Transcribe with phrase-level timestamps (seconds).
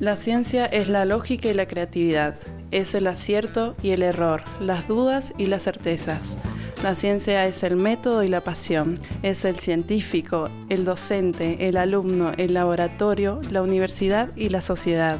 [0.00, 2.34] La ciencia es la lógica y la creatividad,
[2.70, 6.38] es el acierto y el error, las dudas y las certezas.
[6.82, 12.32] La ciencia es el método y la pasión, es el científico, el docente, el alumno,
[12.38, 15.18] el laboratorio, la universidad y la sociedad.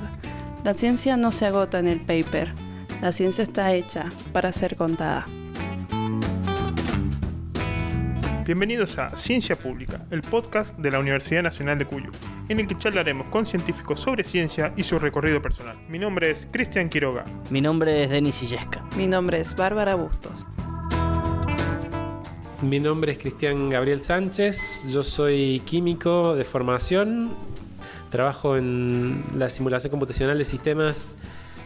[0.65, 2.55] La ciencia no se agota en el paper,
[3.03, 5.27] la ciencia está hecha para ser contada.
[8.51, 12.11] Bienvenidos a Ciencia Pública, el podcast de la Universidad Nacional de Cuyo,
[12.49, 15.79] en el que charlaremos con científicos sobre ciencia y su recorrido personal.
[15.89, 17.25] Mi nombre es Cristian Quiroga.
[17.49, 18.85] Mi nombre es Denis Illesca.
[18.97, 20.49] Mi nombre es Bárbara Bustos.
[22.61, 27.31] Mi nombre es Cristian Gabriel Sánchez, yo soy químico de formación,
[28.11, 31.17] trabajo en la simulación computacional de sistemas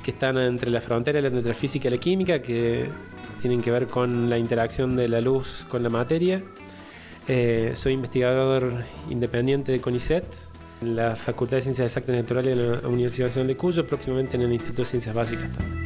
[0.02, 2.90] que están entre la frontera entre la física y la química, que
[3.40, 6.42] tienen que ver con la interacción de la luz con la materia.
[7.26, 10.24] Eh, soy investigador independiente de CONICET,
[10.82, 14.36] en la Facultad de Ciencias Exactas y Naturales de la Universidad Nacional de Cuyo, próximamente
[14.36, 15.84] en el Instituto de Ciencias Básicas también.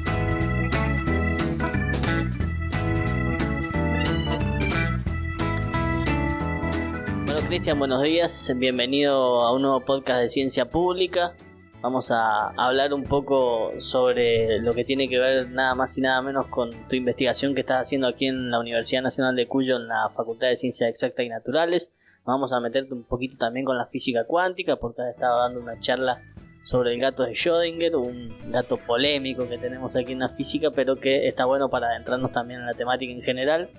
[7.48, 8.52] Cristian, buenos días.
[8.56, 11.32] Bienvenido a un nuevo podcast de Ciencia Pública.
[11.80, 16.20] Vamos a hablar un poco sobre lo que tiene que ver nada más y nada
[16.22, 19.86] menos con tu investigación que estás haciendo aquí en la Universidad Nacional de Cuyo en
[19.86, 21.92] la Facultad de Ciencias Exactas y Naturales.
[22.24, 25.78] Vamos a meterte un poquito también con la física cuántica porque has estado dando una
[25.78, 26.20] charla
[26.64, 30.96] sobre el gato de Schrödinger, un gato polémico que tenemos aquí en la física, pero
[30.96, 33.70] que está bueno para adentrarnos también en la temática en general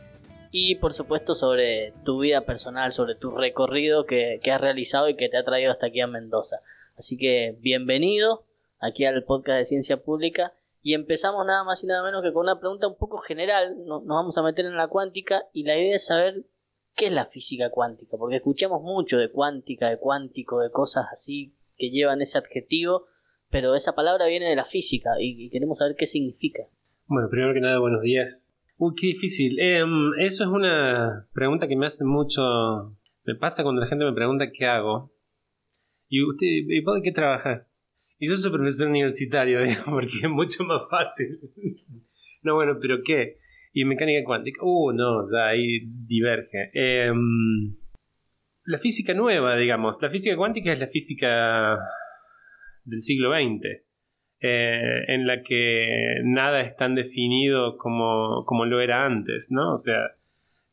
[0.52, 5.30] y por supuesto sobre tu vida personal, sobre tu recorrido que, has realizado y que
[5.30, 6.62] te ha traído hasta aquí a Mendoza.
[7.00, 8.46] Así que bienvenido
[8.82, 12.44] aquí al podcast de Ciencia Pública y empezamos nada más y nada menos que con
[12.44, 15.96] una pregunta un poco general, nos vamos a meter en la cuántica y la idea
[15.96, 16.44] es saber
[16.98, 21.56] qué es la física cuántica, porque escuchamos mucho de cuántica, de cuántico, de cosas así
[21.78, 23.06] que llevan ese adjetivo,
[23.50, 26.64] pero esa palabra viene de la física y queremos saber qué significa.
[27.06, 28.58] Bueno, primero que nada, buenos días.
[28.78, 29.58] Uy, qué difícil.
[29.62, 32.42] Em, eso es una pregunta que me hace mucho.
[33.24, 35.14] Me pasa cuando la gente me pregunta qué hago.
[36.10, 37.68] ¿Y usted, y vos qué trabaja?
[38.18, 41.40] Y yo soy profesor universitario, digo, porque es mucho más fácil.
[42.44, 43.38] no, bueno, pero ¿qué?
[43.72, 44.62] Y mecánica cuántica.
[44.64, 46.72] Uh, no, ya ahí diverge.
[46.74, 47.78] Em,
[48.66, 50.02] la física nueva, digamos.
[50.02, 51.78] La física cuántica es la física
[52.84, 53.86] del siglo XX.
[54.42, 59.74] Eh, en la que nada es tan definido como, lo era antes, ¿no?
[59.74, 60.00] O sea,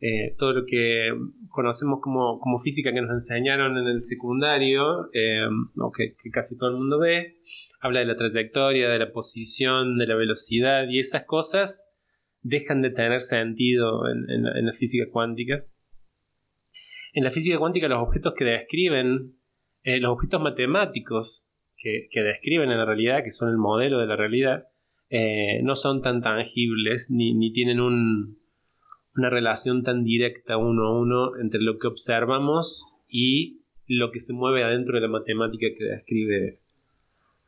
[0.01, 1.11] eh, todo lo que
[1.49, 5.47] conocemos como, física que nos enseñaron en el secundario, eh,
[5.79, 7.37] o que, casi todo el mundo ve,
[7.81, 11.95] habla de la trayectoria, de la posición, de la velocidad, y esas cosas
[12.43, 15.65] dejan de tener sentido en, la física cuántica.
[17.13, 19.37] En la física cuántica los objetos que describen,
[19.83, 21.47] los objetos matemáticos
[22.11, 24.69] que, describen en la realidad, que son el modelo de la realidad,
[25.09, 27.81] eh, no son tan tangibles ni, tienen
[29.17, 34.33] una relación tan directa uno a uno entre lo que observamos y lo que se
[34.33, 36.61] mueve adentro de la matemática que describe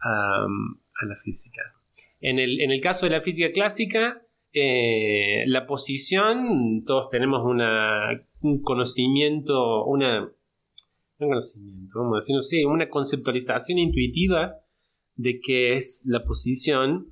[0.01, 0.47] a
[1.07, 1.63] la física.
[2.21, 10.33] En el, caso de la física clásica, eh, la posición, todos tenemos un conocimiento, una
[11.19, 14.57] un conocimiento, vamos a decir, no sé, una conceptualización intuitiva
[15.17, 17.09] de qué es la posición.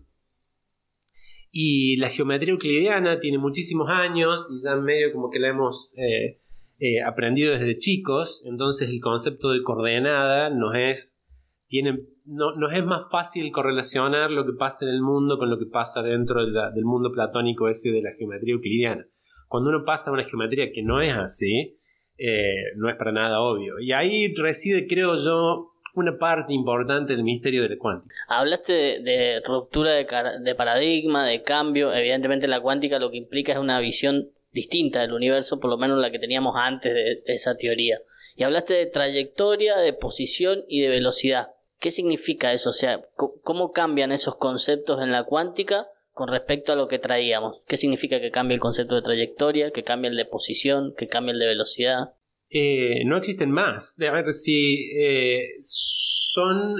[1.58, 6.38] Y la geometría euclidiana tiene muchísimos años y ya medio como que la hemos eh,
[6.78, 11.24] eh, aprendido desde chicos, entonces el concepto de coordenada nos es,
[11.66, 15.58] tiene, no, nos es más fácil correlacionar lo que pasa en el mundo con lo
[15.58, 19.06] que pasa dentro del mundo platónico ese de la geometría euclidiana.
[19.48, 21.78] Cuando uno pasa a una geometría que no es así,
[22.18, 23.80] eh, no es para nada obvio.
[23.80, 28.14] Y ahí reside, creo yo, una parte importante del misterio de la cuántica.
[28.28, 31.92] Hablaste de, ruptura de, paradigma, de cambio.
[31.92, 35.98] Evidentemente la cuántica lo que implica es una visión distinta del universo, por lo menos
[35.98, 38.00] la que teníamos antes de, esa teoría.
[38.36, 41.48] Y hablaste de trayectoria, de posición y de velocidad.
[41.80, 42.70] ¿Qué significa eso?
[42.70, 47.62] O sea, ¿cómo cambian esos conceptos en la cuántica con respecto a lo que traíamos.
[47.68, 51.34] ¿Qué significa que cambie el concepto de trayectoria, que cambie el de posición, que cambie
[51.34, 52.14] el de velocidad?
[52.50, 53.96] Eh, no existen más.
[54.00, 56.76] A ver, si eh, son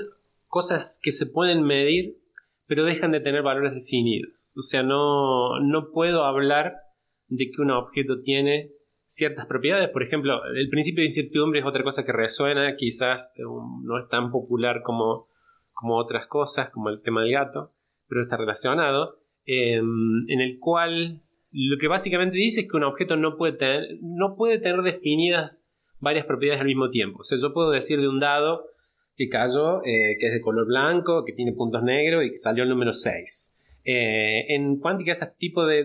[0.46, 2.16] cosas que se pueden medir,
[2.66, 4.52] pero dejan de tener valores definidos.
[4.56, 6.74] O sea, no, no puedo hablar
[7.28, 8.70] de que un objeto tiene
[9.04, 9.88] ciertas propiedades.
[9.90, 14.08] Por ejemplo, el principio de incertidumbre es otra cosa que resuena, quizás eh, no es
[14.08, 15.28] tan popular como,
[15.72, 17.72] como otras cosas, como el tema del gato,
[18.08, 19.18] pero está relacionado.
[19.44, 21.22] Em, en el cual
[21.58, 25.66] lo que básicamente dice es que un objeto no puede, tener, no puede tener definidas
[26.00, 27.20] varias propiedades al mismo tiempo.
[27.20, 28.66] O sea, yo puedo decir de un dado
[29.16, 32.64] que cayó, eh, que es de color blanco, que tiene puntos negros y que salió
[32.64, 33.56] el número 6.
[33.84, 35.84] Eh, en cuántica ese tipo de,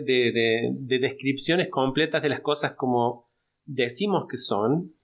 [0.84, 3.30] descripciones completas de las cosas como
[3.64, 4.96] decimos que son,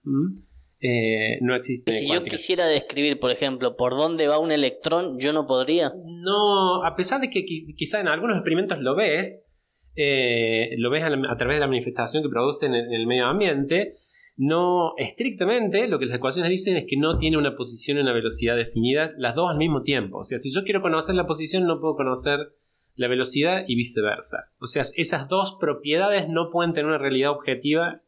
[0.81, 1.91] eh, no existe.
[1.91, 5.93] si yo quisiera describir, por ejemplo, por dónde va un electrón, yo no podría.
[6.03, 9.46] No, a pesar de que quizá en algunos experimentos lo ves,
[10.77, 13.95] lo ves a, través de la manifestación que producen en el medio ambiente,
[14.37, 18.13] no estrictamente lo que las ecuaciones dicen es que no tiene una posición y una
[18.13, 20.19] velocidad definida las dos al mismo tiempo.
[20.19, 22.53] O sea, si yo quiero conocer la posición no puedo conocer
[22.95, 24.51] la velocidad y viceversa.
[24.59, 28.01] O sea, esas dos propiedades no pueden tener una realidad objetiva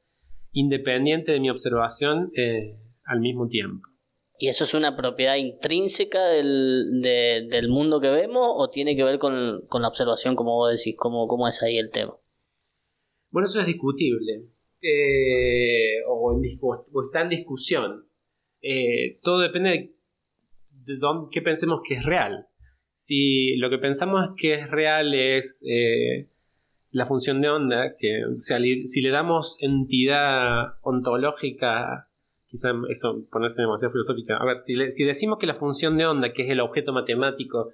[0.51, 2.75] independiente de mi observación eh,
[3.05, 3.88] al mismo tiempo.
[4.41, 9.19] ¿Y eso es una propiedad intrínseca del, del mundo que vemos o tiene que ver
[9.19, 10.95] con, la observación, como vos decís?
[10.97, 12.15] ¿Cómo, ¿Cómo es ahí el tema?
[13.31, 14.45] Bueno, eso es discutible.
[14.81, 16.39] Eh, o,
[17.05, 18.07] está en discusión.
[18.61, 20.99] Eh, todo depende de, de
[21.33, 22.47] qué pensemos que es real.
[22.93, 26.29] Si lo que pensamos que es real es eh,
[26.91, 32.08] la función de onda, que si le damos entidad ontológica,
[32.49, 34.37] quizá eso ponerse demasiado filosófica.
[34.37, 37.69] A ver, si, decimos que la función de onda, que es el objeto matemático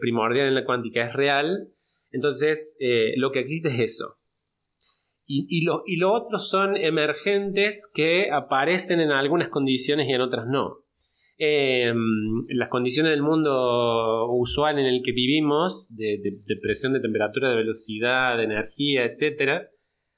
[0.00, 1.68] primordial en la cuántica, es real,
[2.12, 2.78] entonces
[3.16, 4.18] lo que existe es eso.
[5.28, 10.46] Y, lo, y lo otro son emergentes que aparecen en algunas condiciones y en otras
[10.46, 10.86] no.
[11.38, 16.18] Em, las condiciones del mundo usual en el que vivimos, de,
[16.62, 19.68] presión de temperatura, de velocidad, de energía, etc.,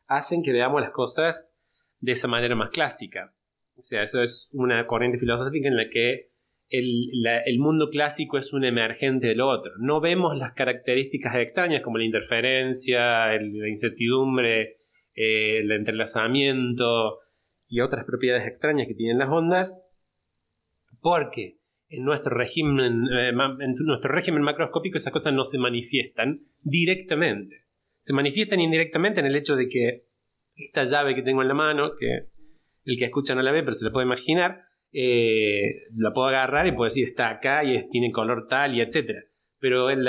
[0.07, 1.59] hacen que veamos las cosas
[1.99, 3.35] de esa manera más clásica.
[3.79, 6.31] O sea, eso es una corriente filosófica en la que
[6.69, 7.11] el,
[7.47, 9.73] el, mundo clásico es un emergente del otro.
[9.79, 14.79] No vemos las características extrañas como la interferencia, la incertidumbre,
[15.15, 17.21] eh, el entrelazamiento
[17.69, 19.83] y otras propiedades extrañas que tienen las ondas,
[21.01, 21.59] porque
[21.89, 27.65] en nuestro régimen, eh, en nuestro régimen macroscópico esas cosas no se manifiestan directamente.
[28.01, 30.05] Se manifiestan indirectamente en el hecho de que
[30.57, 32.29] esta llave que tengo en la mano, que
[32.93, 34.63] el que escucha no la ve, pero se la puede imaginar,
[34.93, 39.21] eh, la puedo agarrar y puedo decir está acá y tiene color tal y etcétera.
[39.61, 40.07] Pero el,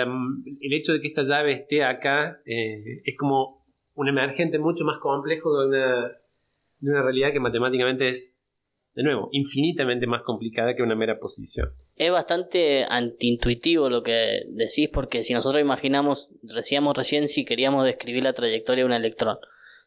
[0.72, 3.66] hecho de que esta llave esté acá es como
[3.96, 6.08] un emergente mucho más complejo de una,
[6.80, 8.40] de una realidad que matemáticamente es,
[8.94, 11.70] de nuevo, infinitamente más complicada que una mera posición.
[11.96, 18.24] Es bastante antiintuitivo lo que decís, porque si nosotros imaginamos, decíamos recién si queríamos describir
[18.24, 19.38] la trayectoria de un electrón.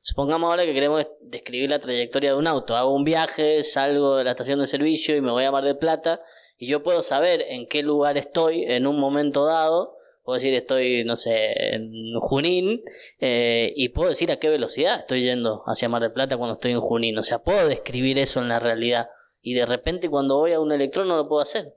[0.02, 2.76] Supongamos ahora que queremos describir la trayectoria de un auto.
[2.76, 5.78] Hago un viaje, salgo de la estación de servicio y me voy a Mar del
[5.78, 6.20] Plata
[6.58, 11.04] y yo puedo saber en qué lugar estoy en un momento dado Puedo decir estoy,
[11.04, 12.82] no sé, en Junín
[13.18, 16.70] eh, y puedo decir a qué velocidad estoy yendo hacia Mar del Plata cuando estoy
[16.72, 17.18] en Junín.
[17.18, 19.08] O sea, puedo describir eso en la realidad.
[19.40, 21.74] Y de repente cuando voy a un electrón no lo puedo hacer.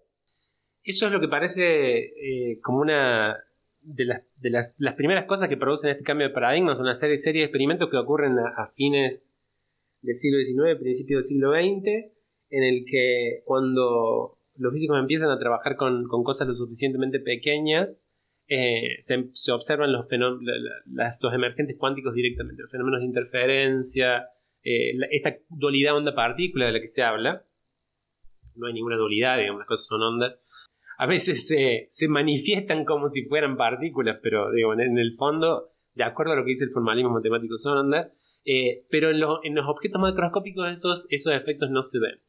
[0.83, 3.35] Eso es lo que parece eh, como una
[3.85, 6.75] de, las, de las, las, primeras cosas que producen este cambio de paradigma.
[6.75, 9.35] Son una serie, serie de experimentos que ocurren a, fines
[10.01, 12.11] del siglo XIX, principios del siglo XX,
[12.49, 18.09] en el que cuando los físicos empiezan a trabajar con, con cosas lo suficientemente pequeñas,
[18.47, 24.29] eh, se, observan los, los emergentes cuánticos directamente, los fenómenos de interferencia,
[24.63, 27.45] eh, esta dualidad onda-partícula de la que se habla.
[28.55, 30.44] No hay ninguna dualidad, digamos, las cosas son ondas.
[30.97, 36.33] A veces se manifiestan como si fueran partículas, pero digo, en, el fondo, de acuerdo
[36.33, 38.11] a lo que dice el formalismo matemático, son ondas.
[38.45, 42.19] Eh, pero en, en, los objetos macroscópicos esos, esos efectos no se ven.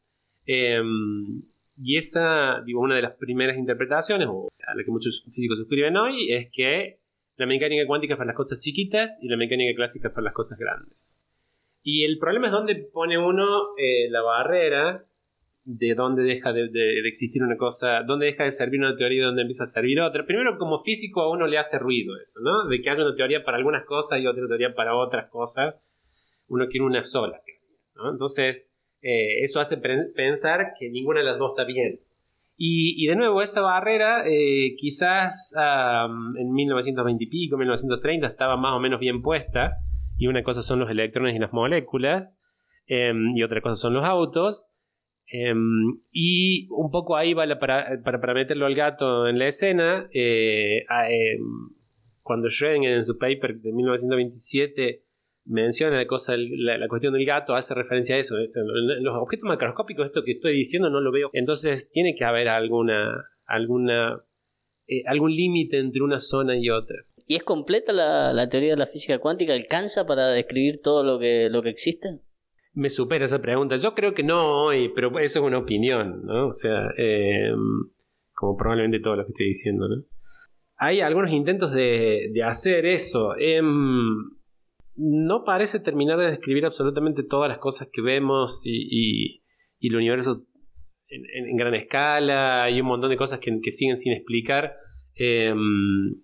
[0.47, 1.43] Em,
[1.79, 5.97] y esa, digo, una de las primeras interpretaciones, o a la que muchos físicos suscriben
[5.97, 6.99] hoy, es que
[7.37, 10.33] la mecánica cuántica es para las cosas chiquitas y la mecánica clásica es para las
[10.33, 11.23] cosas grandes.
[11.83, 15.05] Y el problema es dónde pone uno eh, la barrera
[15.67, 16.71] de dónde deja de,
[17.07, 20.25] existir una cosa, dónde deja de servir una teoría y dónde empieza a servir otra.
[20.25, 22.69] Primero, como físico, a uno le hace ruido eso, ¿no?
[22.69, 25.75] De que haya una teoría para algunas cosas y otra teoría para otras cosas.
[26.47, 28.13] Uno quiere una sola teoría.
[28.13, 31.99] Entonces, eh, eso hace pensar que ninguna de las dos está bien.
[32.57, 35.53] Y, de nuevo, esa barrera eh, quizás
[36.39, 39.79] en 1920 y pico, 1930 estaba más o menos bien puesta.
[40.17, 42.41] Y una cosa son los electrones y las moléculas.
[42.87, 44.71] Em, y otra cosa son los autos.
[45.29, 50.09] Em, y un poco ahí va para, para, meterlo al gato en la escena.
[50.13, 51.71] Eh, em,
[52.23, 55.03] cuando Schrödinger en su paper de 1927
[55.47, 58.37] menciona la, cosa, la, cuestión del gato, hace referencia a eso.
[58.37, 61.31] Los objetos macroscópicos, esto que estoy diciendo, no lo veo.
[61.33, 64.23] Entonces tiene que haber alguna, alguna,
[64.87, 66.97] eh, algún límite entre una zona y otra.
[67.29, 69.53] ¿Y es completa la, teoría de la física cuántica?
[69.53, 72.21] ¿Alcanza para describir todo lo que, lo que existe?
[72.77, 73.77] Me supera esa pregunta.
[73.77, 76.49] Yo creo que no pero eso es una opinión, ¿no?
[76.49, 77.51] O sea, eh,
[78.35, 80.05] como probablemente todo lo que estoy diciendo, ¿no?
[80.77, 83.35] Hay algunos intentos de, hacer eso.
[83.39, 84.31] Em,
[84.95, 89.41] no parece terminar de describir absolutamente todas las cosas que vemos y,
[89.81, 90.45] y, el universo
[91.09, 92.65] en, gran escala.
[92.65, 94.77] Hay un montón de cosas que, siguen sin explicar.
[95.15, 96.21] Em,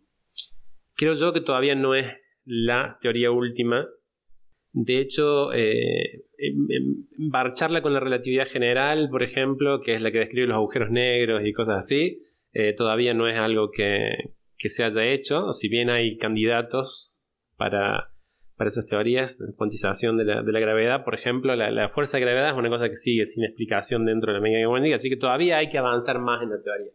[0.97, 2.13] creo yo que todavía no es
[2.45, 3.87] la teoría última.
[4.73, 6.25] De hecho, eh,
[7.19, 11.43] barcharla con la relatividad general, por ejemplo, que es la que describe los agujeros negros
[11.45, 14.15] y cosas así, eh, todavía no es algo que,
[14.57, 17.19] se haya hecho, si bien hay candidatos
[17.57, 18.09] para,
[18.65, 22.69] esas teorías de cuantización de la, gravedad, por ejemplo, la, fuerza de gravedad es una
[22.69, 25.79] cosa que sigue sin explicación dentro de la mecánica cuántica, así que todavía hay que
[25.79, 26.93] avanzar más en la teoría.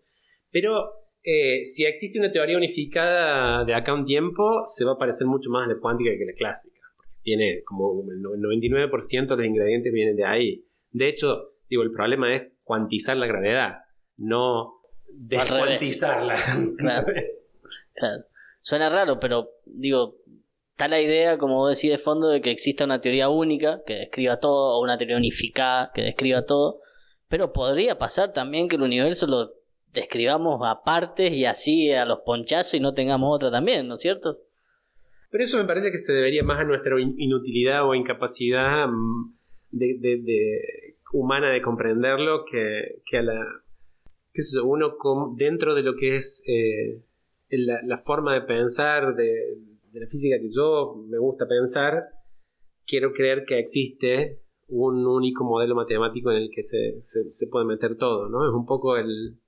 [0.50, 0.92] Pero
[1.24, 5.28] eh, si existe una teoría unificada de acá a un tiempo, se va a parecer
[5.28, 6.87] mucho más a la cuántica que la clásica.
[7.28, 10.66] Tiene como el 99% de los ingredientes vienen de ahí.
[10.92, 13.80] De hecho, digo, el problema es cuantizar la gravedad,
[14.16, 14.80] no
[15.12, 16.36] descuantizarla.
[16.78, 17.08] claro.
[17.94, 18.24] claro.
[18.62, 20.16] Suena raro, pero digo,
[20.72, 23.96] está la idea, como vos decís de fondo, de que exista una teoría única que
[23.96, 26.80] describa todo, o una teoría unificada que describa todo,
[27.28, 29.52] pero podría pasar también que el universo lo
[29.92, 34.00] describamos a partes y así a los ponchazos y no tengamos otra también, ¿no es
[34.00, 34.38] cierto?
[35.30, 39.34] Pero eso me parece que se debería más a nuestra inutilidad o incapacidad mm,
[41.14, 43.46] humana de comprenderlo que, a la...
[44.34, 44.96] qué sé uno
[45.36, 47.04] dentro de lo que es eh,
[47.50, 49.58] la, forma de pensar de,
[49.94, 52.06] la física que yo me gusta pensar,
[52.86, 57.98] quiero creer que existe un único modelo matemático en el que se, se puede meter
[57.98, 58.48] todo, ¿no?
[58.48, 59.40] Es un poco el,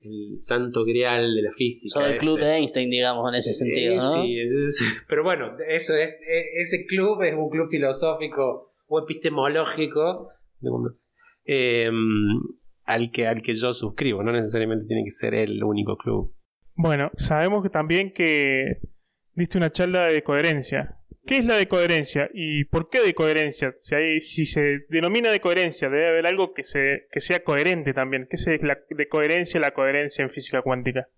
[0.00, 2.00] el santo grial de la física.
[2.00, 4.22] Son el club de Einstein, digamos, en ese sentido, ¿no?
[4.22, 10.30] Sí, pero bueno, eso es, e, ese club es un club filosófico o epistemológico
[11.44, 11.94] em,
[12.84, 16.34] al, que, al que yo suscribo, no necesariamente tiene que ser el único club.
[16.74, 18.78] Bueno, sabemos que también que
[19.34, 20.99] diste una charla de coherencia.
[21.26, 23.72] ¿Qué es la decoherencia y por qué decoherencia?
[23.76, 28.26] Si, se denomina decoherencia, debe haber algo que, se, que sea coherente también.
[28.28, 31.08] ¿Qué es la decoherencia la coherencia en física cuántica?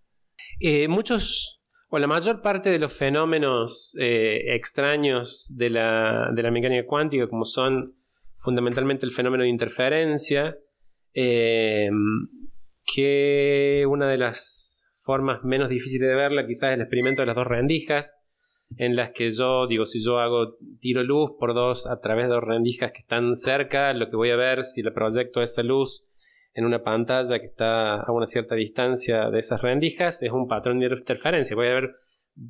[0.60, 6.50] Eh, muchos, o la mayor parte de los fenómenos eh, extraños de la, de la,
[6.50, 7.94] mecánica cuántica, como son
[8.36, 10.56] fundamentalmente el fenómeno de interferencia,
[11.14, 11.90] eh,
[12.84, 17.36] que una de las formas menos difíciles de verla quizás es el experimento de las
[17.36, 18.21] dos rendijas,
[18.76, 22.34] en las que yo, digo, si yo hago tiro luz por dos a través de
[22.34, 26.06] dos rendijas que están cerca, lo que voy a ver si le proyecto esa luz
[26.54, 30.80] en una pantalla que está a una cierta distancia de esas rendijas es un patrón
[30.80, 31.56] de interferencia.
[31.56, 31.94] Voy a ver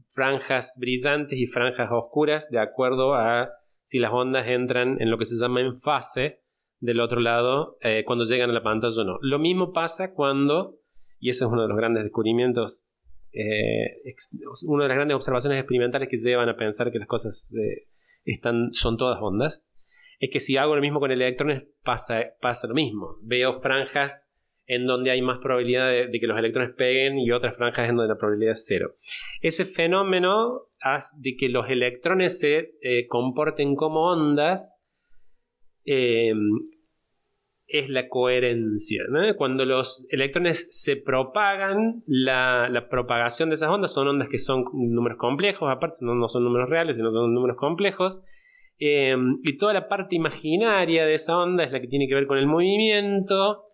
[0.09, 3.50] franjas brillantes y franjas oscuras de acuerdo a
[3.83, 6.41] si las ondas entran en lo que se llama en fase
[6.81, 9.19] del otro lado eh, cuando llegan a la pantalla o no.
[9.23, 10.79] Lo mismo pasa cuando,
[11.19, 12.88] y ese es uno de los grandes descubrimientos
[13.33, 14.03] eh,
[14.67, 17.89] una de las grandes observaciones experimentales que llevan a pensar que las cosas eh,
[18.25, 19.67] están, son todas ondas,
[20.19, 23.17] es que si hago lo mismo con electrones pasa, pasa lo mismo.
[23.23, 24.33] Veo franjas
[24.67, 28.15] en donde hay más probabilidad de, que los electrones peguen y otras franjas en donde
[28.15, 28.95] la probabilidad es cero.
[29.41, 30.69] Ese fenómeno
[31.17, 34.81] de que los electrones se eh, comporten como ondas
[37.73, 39.02] es la coherencia.
[39.38, 45.17] Cuando los electrones se propagan, la, propagación de esas ondas son ondas que son números
[45.19, 48.23] complejos, aparte no, son números reales, sino son números complejos.
[48.79, 52.26] Eh, y toda la parte imaginaria de esa onda es la que tiene que ver
[52.26, 53.64] con el movimiento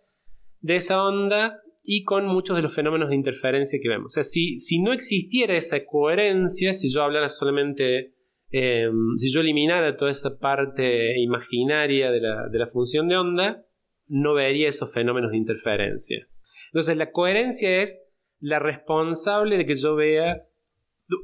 [0.60, 4.12] de esa onda y con muchos de los fenómenos de interferencia que vemos.
[4.12, 8.14] O sea, si, si no existiera esa coherencia, si yo hablara solamente,
[8.52, 13.64] eh, si yo eliminara toda esa parte imaginaria de la, de la función de onda,
[14.08, 16.26] no vería esos fenómenos de interferencia.
[16.66, 18.02] Entonces la coherencia es
[18.40, 20.44] la responsable de que yo vea,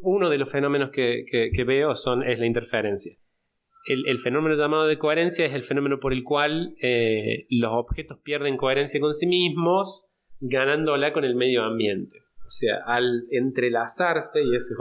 [0.02, 3.16] uno de los fenómenos que, veo son, es la interferencia.
[3.86, 8.56] El, fenómeno llamado de coherencia es el fenómeno por el cual eh, los objetos pierden
[8.56, 10.06] coherencia con sí mismos,
[10.40, 12.18] ganándola con el medio ambiente.
[12.46, 14.78] O sea, al entrelazarse, y esa es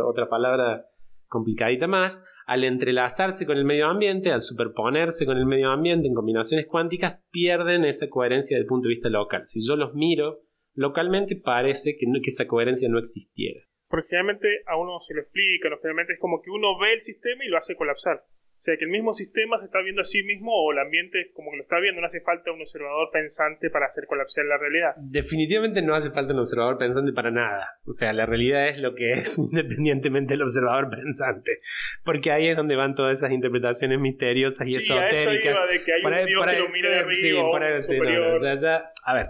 [0.00, 0.86] otra palabra
[1.28, 6.14] complicadita más, al entrelazarse con el medio ambiente, al superponerse con el medio ambiente en
[6.14, 9.42] combinaciones cuánticas, pierden esa coherencia desde el punto de vista local.
[9.46, 10.42] Si yo los miro
[10.74, 13.60] localmente, parece que, que esa coherencia no existiera.
[13.88, 17.44] Porque generalmente a uno se lo explica, generalmente es como que uno ve el sistema
[17.44, 18.24] y lo hace colapsar.
[18.58, 21.30] O sea, que el mismo sistema se está viendo a sí mismo o el ambiente
[21.34, 22.00] como que lo está viendo.
[22.00, 24.94] No hace falta un observador pensante para hacer colapsar la realidad.
[24.96, 27.68] Definitivamente no hace falta un observador pensante para nada.
[27.86, 31.60] O sea, la realidad es lo que es independientemente del observador pensante.
[32.04, 35.18] Porque ahí es donde van todas esas interpretaciones misteriosas y Sí, a esotéricas.
[35.18, 37.12] eso iba, de que hay Por un ahí- dios por que lo mira de arriba
[37.12, 39.26] sí, por ahí- sí, no, o sea, ya- a ver,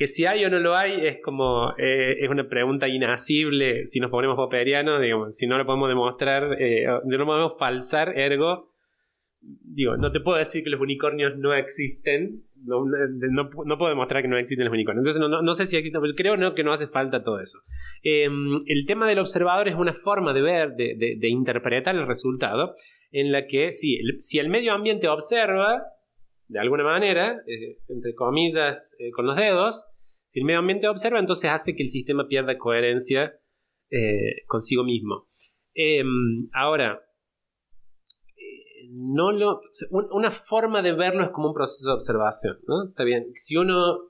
[0.00, 4.00] que si hay o no lo hay es como eh, es una pregunta inasible si
[4.00, 8.70] nos ponemos popperianos, digamos, si no lo podemos demostrar, eh, no lo podemos falsar, ergo,
[9.42, 14.22] digo, no te puedo decir que los unicornios no existen, no, no, no puedo demostrar
[14.22, 16.64] que no existen los unicornios, entonces no, no, sé si existen, pero creo no, que
[16.64, 17.58] no hace falta todo eso.
[18.02, 22.74] Eh, el tema del observador es una forma de ver, de, de- interpretar el resultado,
[23.12, 25.82] en la que sí, si el medio ambiente observa,
[26.50, 29.86] de alguna manera, eh, entre comillas, eh, con los dedos,
[30.26, 33.34] si el medio ambiente observa, entonces hace que el sistema pierda coherencia
[33.90, 35.28] eh, consigo mismo.
[35.74, 37.00] Em, ahora,
[38.92, 42.58] no lo, un- una forma de verlo es como un proceso de observación.
[42.88, 43.30] Está bien.
[43.34, 44.08] Si uno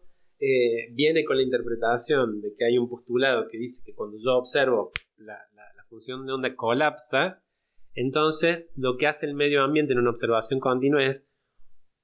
[0.94, 4.90] viene con la interpretación de que hay un postulado que dice que cuando yo observo
[5.18, 7.42] la, la- la función de onda colapsa,
[7.94, 11.30] entonces lo que hace el medio ambiente en una observación continua es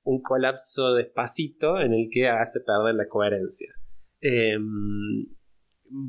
[0.06, 3.74] un colapso despacito en el que hace perder la coherencia.
[4.20, 4.56] Eh,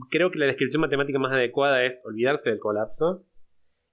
[0.09, 3.25] creo que la descripción matemática más adecuada es olvidarse del colapso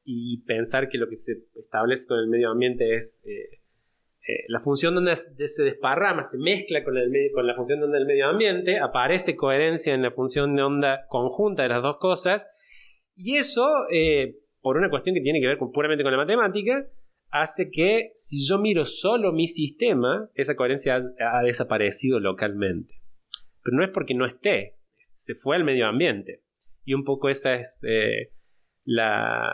[0.05, 3.63] y pensar que lo que se establece con el medio ambiente es eh,
[4.29, 7.99] eh, la función donde se desparrama, se mezcla con, el con la función de onda
[7.99, 12.47] del medio ambiente, aparece coherencia en la función de onda conjunta de las dos cosas,
[13.17, 16.87] y eso, eh, por una cuestión que tiene que ver puramente con la matemática,
[17.35, 23.03] hace que si yo miro solo mi sistema, esa coherencia ha, desaparecido localmente.
[23.61, 24.77] Pero no es porque no esté,
[25.13, 26.43] se fue al medio ambiente.
[26.85, 28.31] Y un poco esa es eh,
[28.85, 29.53] la,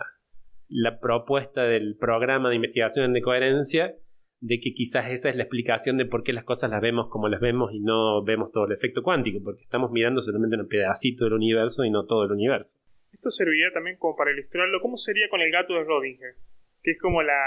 [0.68, 3.96] la propuesta del programa de investigación de coherencia,
[4.40, 7.28] de que quizás esa es la explicación de por qué las cosas las vemos como
[7.28, 11.24] las vemos y no vemos todo el efecto cuántico, porque estamos mirando solamente un pedacito
[11.24, 12.78] del universo y no todo el universo.
[13.10, 14.80] Esto serviría también como para ilustrarlo.
[14.82, 16.34] ¿Cómo sería con el gato de Rodinger?
[16.82, 17.40] Que es como la,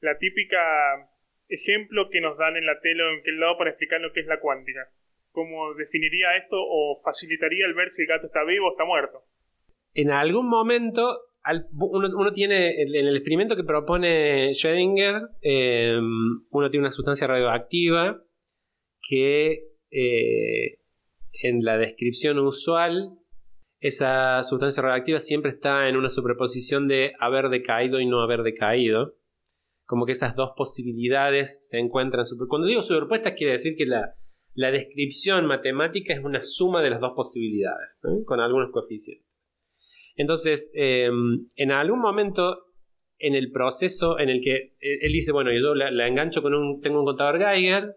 [0.00, 0.58] la típica
[1.48, 4.20] ejemplo que nos dan en la tele o en aquel lado para explicar lo que
[4.20, 4.88] es la cuántica.
[5.30, 9.24] ¿Cómo definiría esto o facilitaría el ver si el gato está vivo o está muerto?
[9.94, 11.02] en algún momento
[11.72, 18.22] uno, tiene en el experimento que propone Schrödinger eh, uno tiene una sustancia radioactiva
[19.08, 20.78] que eh,
[21.42, 23.18] en la descripción usual
[23.82, 29.16] esa sustancia radioactiva siempre está en una superposición de haber decaído y no haber decaído.
[29.84, 34.14] Como que esas dos posibilidades se encuentran super- cuando digo superpuestas quiere decir que la,
[34.54, 39.28] la descripción matemática es una suma de las dos posibilidades con algunos coeficientes.
[40.14, 41.10] Entonces, eh,
[41.56, 42.66] en algún momento
[43.18, 46.54] en el proceso en el que eh, él dice, bueno, yo la, la engancho con
[46.54, 47.96] un, tengo un contador Geiger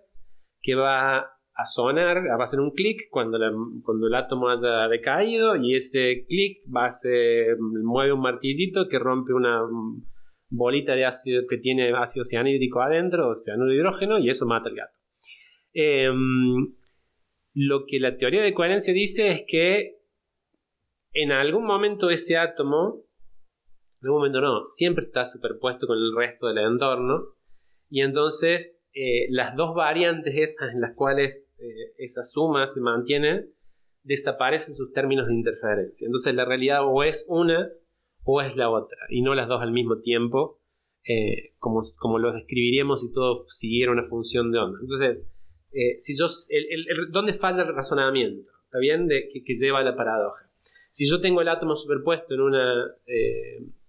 [0.61, 3.39] que va a sonar, va a hacer un clic cuando,
[3.83, 8.99] cuando el átomo haya decaído y ese clic va a ser, mueve un martillito que
[8.99, 9.61] rompe una
[10.49, 14.69] bolita de ácido que tiene ácido cianhídrico adentro, o cianuro de hidrógeno, y eso mata
[14.69, 14.93] al gato.
[15.73, 16.75] Em,
[17.53, 20.01] lo que la teoría de coherencia dice es que
[21.13, 23.05] en algún momento ese átomo,
[24.01, 27.35] en algún momento no, siempre está superpuesto con el resto del entorno,
[27.89, 33.45] y entonces eh, las dos variantes esas en las cuales eh, esa suma se mantiene,
[34.03, 36.05] desaparecen sus términos de interferencia.
[36.05, 37.69] Entonces la realidad o es una
[38.23, 40.59] o es la otra, y no las dos al mismo tiempo,
[41.07, 44.79] eh, como, como lo describiríamos si todo siguiera una función de onda.
[44.81, 45.31] Entonces,
[45.99, 48.49] si yo, el- el- el- ¿dónde falla el razonamiento?
[48.65, 49.07] ¿Está bien?
[49.07, 50.49] De, que, que lleva a la paradoja.
[50.89, 52.85] Si yo tengo el átomo superpuesto en una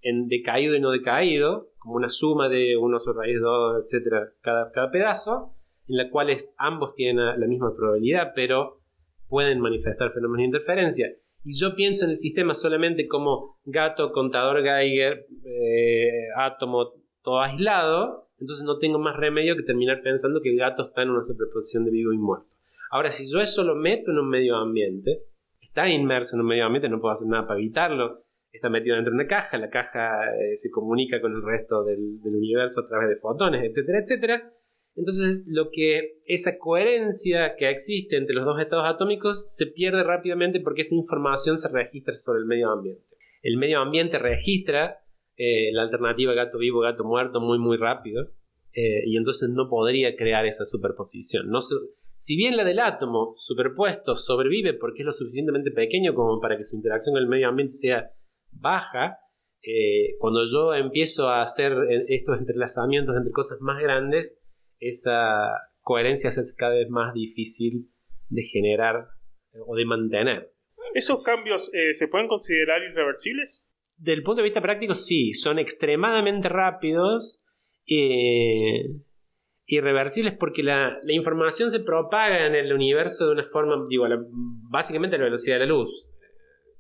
[0.07, 4.71] en decaído y no decaído, como una suma de 1 sobre raíz 2, etcétera, cada,
[4.71, 5.55] cada pedazo,
[5.89, 8.81] en la cual ambos tienen la misma probabilidad, pero
[9.29, 11.09] pueden manifestar fenómenos de interferencia.
[11.45, 16.93] Y yo pienso en el sistema solamente como gato, contador Geiger, eh, átomo,
[17.23, 21.11] todo aislado, entonces no tengo más remedio que terminar pensando que el gato está en
[21.11, 22.49] una superposición de vivo y muerto.
[22.91, 25.23] Ahora, si yo eso lo meto en un medio ambiente,
[25.61, 28.26] está inmerso en un medio ambiente, no puedo hacer nada para evitarlo,
[28.57, 32.19] está metido dentro de una caja, la caja eh, se comunica con el resto del,
[32.25, 34.53] universo a través de fotones, etcétera, etcétera.
[34.97, 40.61] Entonces, lo que esa coherencia que existe entre los dos estados atómicos se pierde rápidamente
[40.61, 43.05] porque esa información se registra sobre el medio ambiente.
[43.43, 45.01] El medio ambiente registra
[45.37, 48.31] eh, la alternativa gato vivo, gato muerto muy, muy rápido
[48.73, 51.51] eh, y entonces no podría crear esa superposición.
[51.51, 56.57] No si bien la del átomo superpuesto sobrevive porque es lo suficientemente pequeño como para
[56.57, 58.11] que su interacción con el medio ambiente sea
[58.61, 59.19] baja,
[59.63, 64.41] eh, cuando yo empiezo a hacer eh, estos entrelazamientos entre cosas más grandes,
[64.79, 67.91] esa coherencia se hace cada vez más difícil
[68.29, 69.09] de generar
[69.53, 70.53] eh, o de mantener.
[70.95, 73.67] ¿Esos cambios se pueden considerar irreversibles?
[73.97, 77.43] Del punto de vista práctico, sí, son extremadamente rápidos.
[77.89, 78.85] Eh,
[79.67, 84.07] irreversibles porque la, información se propaga en el universo de una forma, digo,
[84.71, 86.11] básicamente a la velocidad de la luz.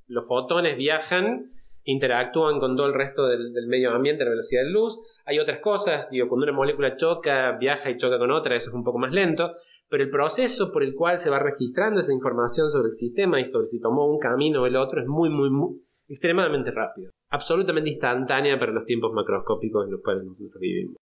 [0.07, 1.53] Los fotones viajan,
[1.87, 4.99] interactúan con todo el resto del, medio ambiente a la velocidad de luz.
[5.25, 8.75] Hay otras cosas, digo, cuando una molécula choca, viaja y choca con otra, eso es
[8.75, 9.53] un poco más lento,
[9.89, 13.45] pero el proceso por el cual se va registrando esa información sobre el sistema y
[13.45, 17.11] sobre si tomó un camino o el otro es muy, muy, muy extremadamente rápido.
[17.31, 20.97] Absolutamente instantánea para los tiempos macroscópicos en los cuales nosotros vivimos.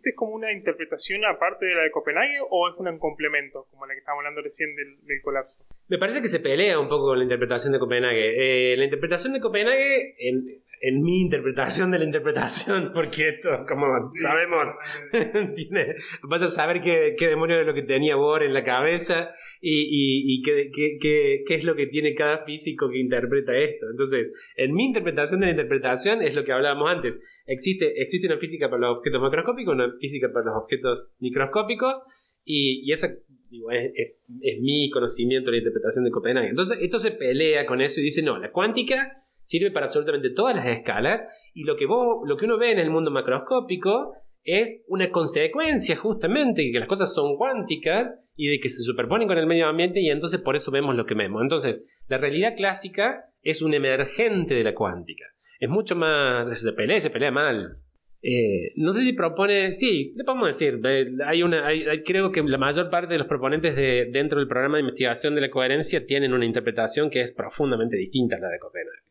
[0.00, 3.84] ¿Este es como una interpretación aparte de la de Copenhague o es un complemento, como
[3.84, 5.62] la que estábamos hablando recién del, colapso?
[5.88, 8.72] Me parece que se pelea un poco con la interpretación de Copenhague.
[8.72, 14.10] Eh, la interpretación de Copenhague, en, en mi interpretación de la interpretación, porque esto, como
[14.12, 14.68] sabemos,
[15.54, 19.32] tiene, vas a saber qué, qué demonio es lo que tenía Bohr en la cabeza
[19.60, 23.86] y, y, y qué, qué, qué, es lo que tiene cada físico que interpreta esto.
[23.90, 27.18] Entonces, en mi interpretación de la interpretación es lo que hablábamos antes.
[27.52, 32.00] Existe, existe una física para los objetos macroscópicos, una física para los objetos microscópicos
[32.44, 36.50] y, esa es, mi conocimiento la interpretación de Copenhague.
[36.50, 40.54] Entonces, esto se pelea con eso y dice, no, la cuántica sirve para absolutamente todas
[40.54, 44.84] las escalas y lo que, vos, lo que uno ve en el mundo macroscópico es
[44.86, 49.38] una consecuencia justamente de que las cosas son cuánticas y de que se superponen con
[49.38, 51.42] el medio ambiente y entonces por eso vemos lo que vemos.
[51.42, 55.24] Entonces, la realidad clásica es un emergente de la cuántica.
[55.60, 56.58] Es mucho más...
[56.58, 57.78] se pelea, se pelea mal.
[58.22, 60.78] Eh, no sé si propone, sí, le podemos decir,
[61.24, 61.64] hay una,
[62.04, 65.40] creo que la mayor parte de los proponentes de, dentro del programa de investigación de
[65.40, 69.10] la coherencia tienen una interpretación que es profundamente distinta a la de Copenhague.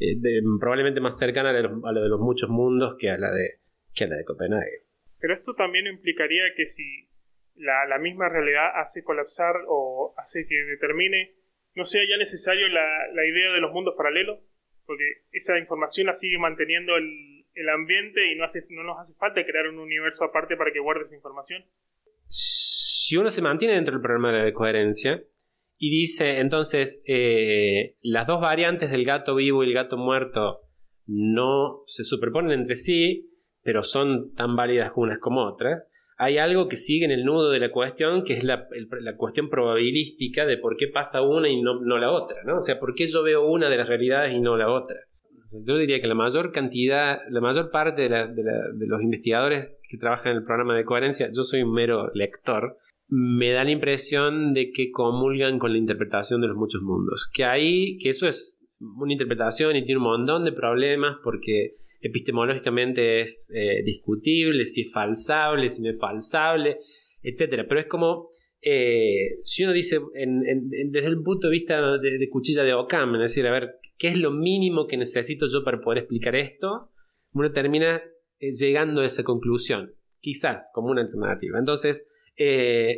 [0.00, 3.60] Eh, probablemente más cercana a, lo de los muchos mundos que a la de,
[3.94, 4.84] que a la de Copenhague.
[5.20, 7.08] Pero esto también implicaría que si
[7.54, 11.34] la, la, misma realidad hace colapsar o hace que determine,
[11.74, 14.40] no sea ya necesario la, la idea de los mundos paralelos,
[14.86, 19.14] porque esa información la sigue manteniendo el, el ambiente y no, hace, no nos hace
[19.14, 21.64] falta crear un universo aparte para que guarde esa información.
[22.26, 25.22] Si uno se mantiene dentro del programa de coherencia,
[25.82, 30.60] y dice, entonces, eh, las dos variantes del gato vivo y el gato muerto
[31.06, 33.30] no se superponen entre sí,
[33.62, 35.82] pero son tan válidas unas como otras.
[36.22, 38.68] Hay algo que sigue en el nudo de la cuestión, que es la,
[39.16, 42.58] cuestión probabilística de por qué pasa una y no, la otra, ¿no?
[42.58, 44.98] O sea, por qué yo veo una de las realidades y no la otra.
[45.66, 50.36] yo diría que la mayor cantidad, la mayor parte de, los investigadores que trabajan en
[50.36, 52.76] el programa de coherencia, yo soy un mero lector,
[53.08, 57.30] me da la impresión de que comulgan con la interpretación de los muchos mundos.
[57.32, 63.20] Que ahí, que eso es una interpretación y tiene un montón de problemas porque epistemológicamente
[63.20, 66.78] es eh, discutible, si es falsable, si no es falsable,
[67.22, 67.64] etc.
[67.68, 72.74] Pero es como, eh, si uno dice desde el punto de vista de, cuchilla de
[72.74, 76.36] Ockham, es decir, a ver, ¿qué es lo mínimo que necesito yo para poder explicar
[76.36, 76.90] esto?
[77.32, 78.02] Uno termina
[78.38, 81.58] eh, llegando a esa conclusión, quizás como una alternativa.
[81.58, 82.06] Entonces,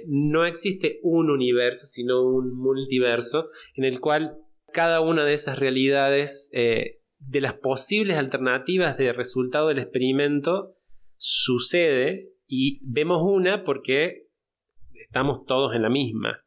[0.07, 4.37] no existe un universo, sino un multiverso en el cual
[4.73, 6.53] cada una de esas realidades,
[7.29, 10.77] de las posibles alternativas de resultado del experimento,
[11.17, 14.29] sucede y vemos una porque
[14.93, 16.45] estamos todos en la misma.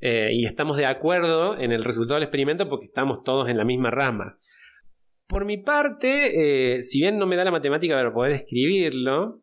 [0.00, 3.64] Eh, y estamos de acuerdo en el resultado del experimento porque estamos todos en la
[3.64, 4.38] misma rama.
[5.26, 9.42] Por mi parte, si bien no me da la matemática para poder escribirlo,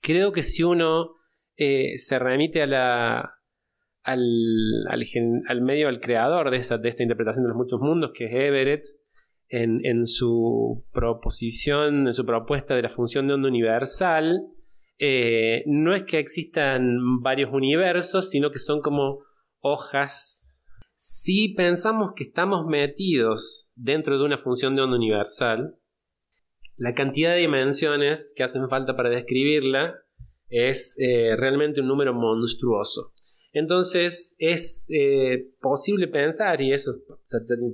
[0.00, 1.16] creo que si uno
[1.56, 3.34] eh, se remite a la,
[4.02, 4.22] al,
[5.48, 8.32] al, medio, al creador de esta, de esta interpretación de los muchos mundos, que es
[8.32, 8.84] Everett,
[9.48, 14.46] en, su proposición, en su propuesta de la función de onda universal,
[14.98, 19.20] eh, no es que existan varios universos, sino que son como
[19.60, 20.64] hojas.
[20.94, 25.78] Si pensamos que estamos metidos dentro de una función de onda universal,
[26.76, 29.94] la cantidad de dimensiones que hacen falta para describirla
[30.48, 33.12] es eh, realmente un número monstruoso.
[33.58, 36.92] Entonces es eh, posible pensar, y eso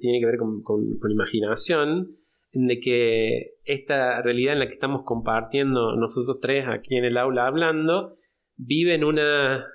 [0.00, 2.18] tiene que ver con, con, imaginación,
[2.52, 7.48] de que esta realidad en la que estamos compartiendo nosotros tres aquí en el aula
[7.48, 8.16] hablando,
[8.54, 9.66] vive en una.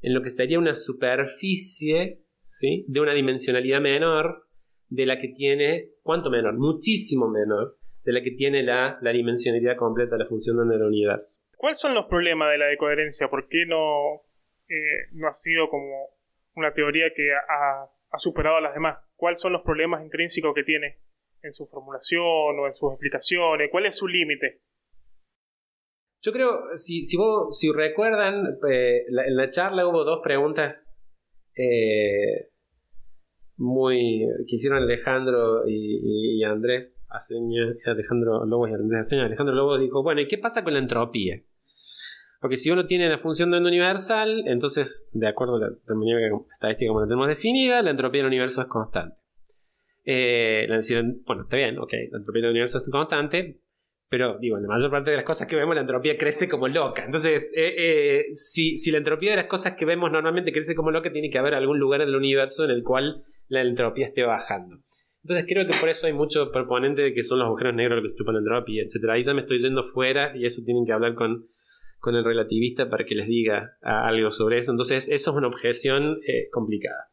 [0.00, 2.84] en lo que sería una superficie, ¿sí?
[2.86, 4.46] de una dimensionalidad menor
[4.90, 5.90] de la que tiene.
[6.04, 6.56] ¿Cuánto menor?
[6.56, 11.40] Muchísimo menor de la que tiene la, la dimensionalidad completa de la función del universo.
[11.56, 13.28] ¿Cuáles son los problemas de la decoherencia?
[13.28, 14.27] ¿Por qué no,
[14.68, 16.10] eh, no ha sido como
[16.54, 18.98] una teoría que ha, superado a las demás?
[19.16, 20.98] ¿Cuáles son los problemas intrínsecos que tiene
[21.42, 23.68] en su formulación o en sus explicaciones?
[23.70, 24.62] ¿Cuál es su límite?
[26.20, 30.98] Yo creo, si, si, recuerdan, eh, en la charla hubo dos preguntas
[31.56, 32.50] eh,
[33.56, 37.04] muy que hicieron Alejandro y, Andrés
[37.84, 41.42] Alejandro Lobos y Andrés Alejandro Lobos dijo, bueno, ¿y qué pasa con la entropía?
[42.40, 46.36] Porque si uno tiene la función de onda universal, entonces, de acuerdo a la termodinámica
[46.52, 49.16] estadística como la tenemos definida, la entropía del universo es constante.
[50.04, 50.66] Eh,
[51.26, 53.60] bueno, está bien, ok, la entropía del universo es constante,
[54.08, 56.68] pero digo, en la mayor parte de las cosas que vemos, la entropía crece como
[56.68, 57.04] loca.
[57.04, 60.92] Entonces, eh, eh, si, si, la entropía de las cosas que vemos normalmente crece como
[60.92, 64.22] loca, tiene que haber algún lugar en el universo en el cual la entropía esté
[64.22, 64.78] bajando.
[65.24, 68.04] Entonces creo que por eso hay mucho proponente de que son los agujeros negros los
[68.04, 69.10] que se chupan la entropía, etc.
[69.10, 71.48] Ahí ya me estoy yendo fuera y eso tienen que hablar con,
[71.98, 74.70] con el relativista para que les diga algo sobre eso.
[74.70, 77.10] Entonces eso es una objeción eh, complicada.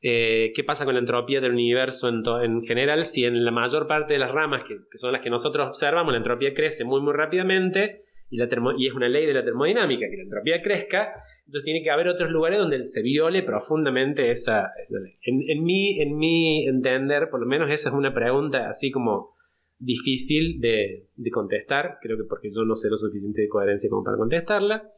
[0.00, 3.04] Eh, ¿Qué pasa con la entropía del universo en, en, general?
[3.04, 6.18] Si en la mayor parte de las ramas, que, son las que nosotros observamos, la
[6.18, 10.16] entropía crece muy muy rápidamente y, la y es una ley de la termodinámica que
[10.16, 11.14] la entropía crezca,
[11.46, 14.70] entonces tiene que haber otros lugares donde se viole profundamente esa,
[15.02, 15.16] ley.
[15.22, 19.34] En, mi, en mi entender, por lo menos esa es una pregunta así como
[19.78, 24.16] difícil de, contestar, creo que porque yo no sé lo suficiente de coherencia como para
[24.16, 24.90] contestarla.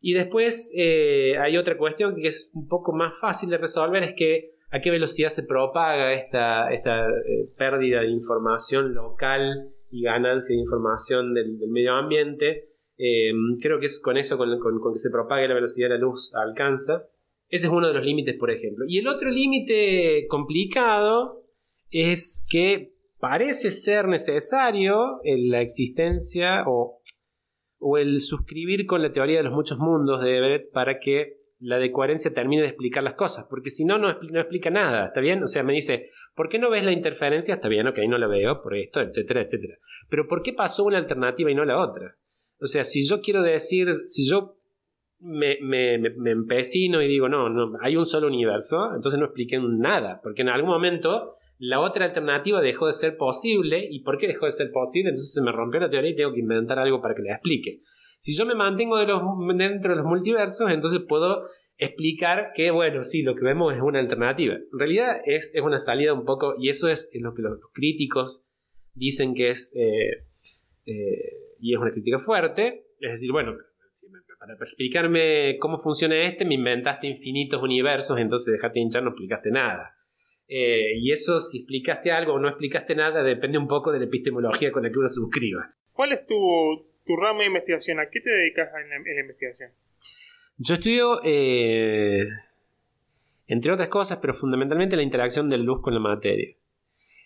[0.00, 4.14] Y después eh, hay otra cuestión que es un poco más fácil de resolver, es
[4.14, 10.56] que a qué velocidad se propaga esta, esta eh, pérdida de información local y ganancia
[10.56, 12.72] de información del medio ambiente
[13.04, 16.32] Em, creo que es con eso, con, que se propague la velocidad de la luz,
[16.36, 17.08] alcanza.
[17.48, 18.84] Ese es uno de los límites, por ejemplo.
[18.86, 21.44] Y el otro límite complicado
[21.90, 22.91] es que
[23.22, 26.98] parece ser necesario la existencia o,
[27.96, 31.92] el suscribir con la teoría de los muchos mundos de Everett para que la de
[31.92, 35.40] coherencia termine de explicar las cosas, porque si no, no, explica nada, ¿está bien?
[35.40, 37.54] O sea, me dice, ¿por qué no ves la interferencia?
[37.54, 39.76] Está bien, ok, no la veo, por esto, etcétera, etcétera.
[40.08, 42.16] Pero ¿por qué pasó una alternativa y no la otra?
[42.60, 44.56] O sea, si yo quiero decir, si yo
[45.20, 49.60] me, me, me, empecino y digo, no, no, hay un solo universo, entonces no expliqué
[49.60, 54.26] nada, porque en algún momento la otra alternativa dejó de ser posible, ¿y por qué
[54.26, 55.10] dejó de ser posible?
[55.10, 57.82] Entonces se me rompió la teoría y tengo que inventar algo para que la explique.
[58.18, 61.46] Si yo me mantengo dentro de los multiversos, entonces puedo
[61.76, 64.54] explicar que, bueno, sí, lo que vemos es una alternativa.
[64.54, 68.44] En realidad es, es una salida un poco, y eso es, lo que los críticos
[68.94, 69.72] dicen que es...
[69.76, 70.26] Eh,
[70.86, 73.54] eh, y es una crítica fuerte, es decir, bueno,
[74.40, 79.94] para explicarme cómo funciona este, me inventaste infinitos universos, entonces dejate hinchar, no explicaste nada.
[80.54, 84.04] Eh, y eso, si explicaste algo o no explicaste nada, depende un poco de la
[84.04, 85.74] epistemología con la que uno suscriba.
[85.94, 86.34] ¿Cuál es tu,
[87.06, 87.98] tu rama de investigación?
[88.00, 89.70] ¿A qué te dedicas en la, investigación?
[90.58, 92.26] Yo estudio, eh,
[93.46, 96.54] entre otras cosas, pero fundamentalmente la interacción de la luz con la materia.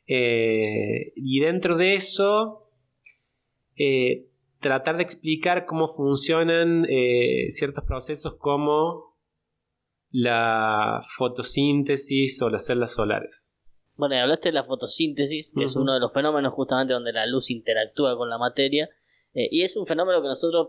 [0.07, 2.71] Eh, y dentro de eso,
[4.61, 6.87] tratar de explicar cómo funcionan
[7.49, 9.06] ciertos procesos como
[10.11, 13.59] la fotosíntesis o las células solares.
[13.97, 17.27] Bueno, y hablaste de la fotosíntesis, que es uno de los fenómenos justamente donde la
[17.27, 18.91] luz interactúa con la materia,
[19.35, 20.69] eh, y es un fenómeno que nosotros,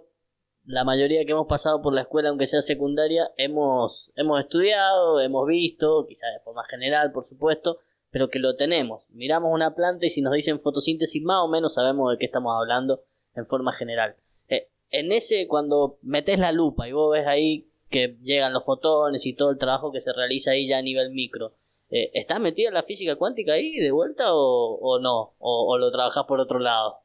[0.65, 5.45] la mayoría que hemos pasado por la escuela, aunque sea secundaria, hemos, hemos estudiado, hemos
[5.47, 7.79] visto, quizás de forma general, por supuesto,
[8.11, 9.03] pero que lo tenemos.
[9.09, 12.53] Miramos una planta y si nos dicen fotosíntesis, más o menos sabemos de qué estamos
[12.57, 13.03] hablando
[13.35, 14.15] en forma general.
[14.47, 19.25] Eh, en ese, cuando metes la lupa y vos ves ahí que llegan los fotones
[19.25, 21.53] y todo el trabajo que se realiza ahí ya a nivel micro,
[21.89, 25.35] eh, ¿estás metida en la física cuántica ahí de vuelta o, no?
[25.39, 26.97] O, lo trabajas por otro lado?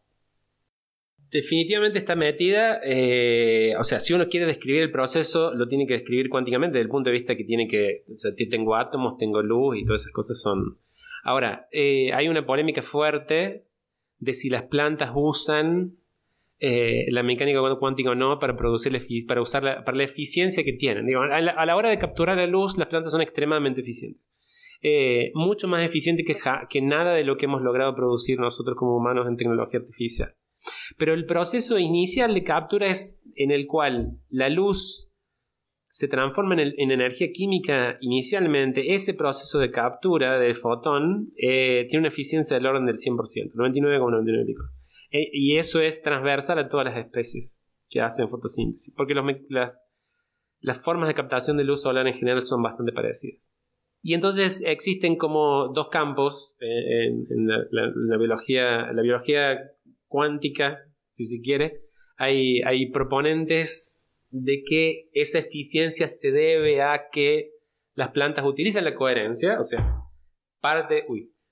[1.31, 5.95] Definitivamente está metida, eh, o sea, si uno quiere describir el proceso, lo tiene que
[5.95, 9.40] describir cuánticamente desde el punto de vista que tiene que, o sea, tengo átomos, tengo
[9.40, 10.79] luz y todas esas cosas son,
[11.23, 13.64] Ahora, eh, hay una polémica fuerte
[14.18, 15.97] de si las plantas usan
[16.64, 18.92] eh, la mecánica cuántica o no para producir
[19.27, 21.12] para usar la, para la eficiencia que tienen.
[21.16, 24.40] a, la, hora de capturar la luz, las plantas son extremadamente eficientes.
[24.81, 26.25] Eh, mucho más eficientes
[26.70, 30.37] que, nada de lo que hemos logrado producir nosotros como humanos en tecnología artificial.
[30.96, 35.11] Pero el proceso inicial de captura es en el cual la luz
[35.88, 42.09] se transforma en, energía química inicialmente, ese proceso de captura del fotón eh, tiene una
[42.09, 44.82] eficiencia del orden del 100%, 99,99
[45.12, 49.14] eh, y eso es transversal a todas las especies que hacen fotosíntesis, porque
[49.48, 49.87] las,
[50.61, 53.53] las formas de captación de luz solar en general son bastante parecidas.
[54.03, 59.59] Y entonces existen como dos campos eh, en, la, biología, la biología
[60.09, 60.79] cuántica,
[61.12, 61.83] si se quiere.
[62.16, 67.51] Hay, hay proponentes de que esa eficiencia se debe a que
[67.94, 70.01] las plantas utilizan la coherencia, o sea,
[70.61, 71.05] parte,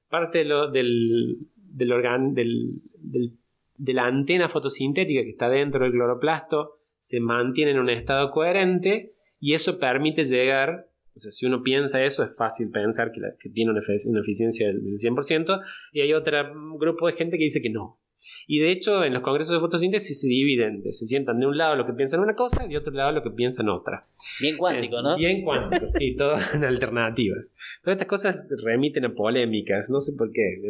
[0.08, 3.38] parte de lo- del, del, organ- del- del-
[3.80, 9.14] de la antena fotosintética que está dentro del cloroplasto se mantiene en un estado coherente
[9.38, 13.34] y eso permite llegar, o sea, si uno piensa eso, es fácil pensar que, la-
[13.40, 15.60] que tiene una, eficiencia del 100%,
[15.92, 16.36] y hay otro
[16.78, 17.99] grupo de gente que dice que no.
[18.46, 21.76] Y de hecho, en los congresos de fotosíntesis se dividen, se sientan de un lado
[21.76, 24.06] lo que piensan una cosa y de otro lado lo que piensan otra.
[24.40, 25.16] Bien cuántico, ¿no?
[25.16, 27.54] Bien cuántico, sí, todo en alternativas.
[27.82, 30.62] Todas estas cosas remiten a polémicas, no sé por qué.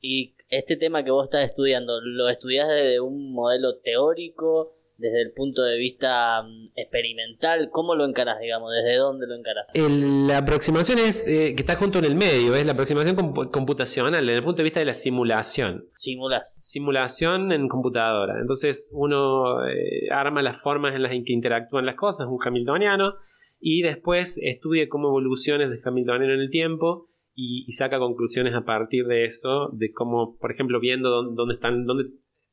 [0.00, 5.32] Y este tema que vos estás estudiando, ¿lo estudiás desde un modelo teórico, desde el
[5.32, 7.68] punto de vista mm, experimental?
[7.70, 8.70] ¿Cómo lo encarás, digamos?
[8.72, 9.70] ¿Desde dónde lo encarás?
[9.74, 13.50] El- la aproximación es eh, que está junto en el medio, es la aproximación compu-
[13.50, 15.86] computacional desde el punto de vista de la simulación.
[15.94, 16.56] Simulás.
[16.60, 18.40] Simulación en computadora.
[18.40, 23.14] Entonces uno eh, arma las formas en las que interactúan las cosas, un hamiltoniano,
[23.60, 28.64] y después estudia cómo evoluciones de hamiltoniano en el tiempo y, y saca conclusiones a
[28.64, 32.04] partir de eso, de cómo, por ejemplo, viendo dónde, dónde están, dónde,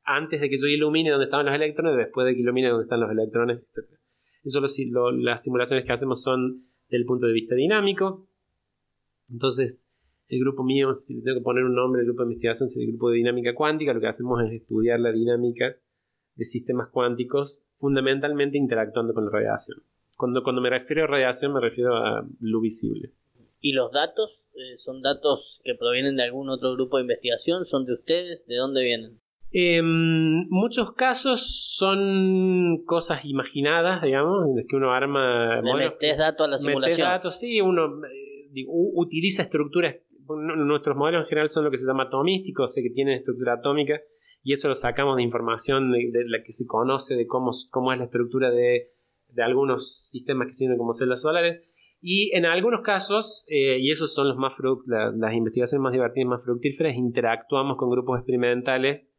[0.04, 3.00] antes de que yo ilumine dónde estaban los electrones, después de que ilumine dónde están
[3.00, 3.88] los electrones, etc.
[4.44, 8.28] Eso lo lo- las simulaciones que hacemos son del punto de vista dinámico.
[9.30, 9.88] Entonces,
[10.28, 12.78] el grupo mío, si le tengo que poner un nombre, el grupo de investigación es
[12.78, 13.94] el grupo de dinámica cuántica.
[13.94, 15.76] Lo que hacemos es estudiar la dinámica
[16.36, 19.84] de sistemas cuánticos, fundamentalmente interactuando con la radiación.
[20.18, 23.12] Cuando, cuando me refiero a radiación, me refiero a luz visible.
[23.60, 24.48] ¿Y los datos?
[24.56, 27.64] eh, ¿Son datos que provienen de algún otro grupo de investigación?
[27.66, 28.46] ¿Son de ustedes?
[28.48, 29.20] ¿De dónde vienen?
[29.54, 35.58] En muchos casos son cosas imaginadas, digamos, en las que uno arma.
[35.58, 37.08] ¿Le modelos- metés datos a la simulación?
[37.10, 39.96] datos, sí, uno eh, digo, utiliza estructuras.
[40.30, 43.54] Nuestros modelos en general son lo que se llama atomísticos, o sea, que tienen estructura
[43.56, 44.00] atómica,
[44.44, 47.92] y eso lo sacamos de información de, de la que se conoce de cómo, cómo
[47.92, 48.92] es la estructura de,
[49.28, 51.62] de algunos sistemas que sirven como células solares.
[52.00, 54.54] Y en algunos casos, eh, y esos son los más
[54.88, 59.14] la- las investigaciones más divertidas, más fructíferas, interactuamos con grupos experimentales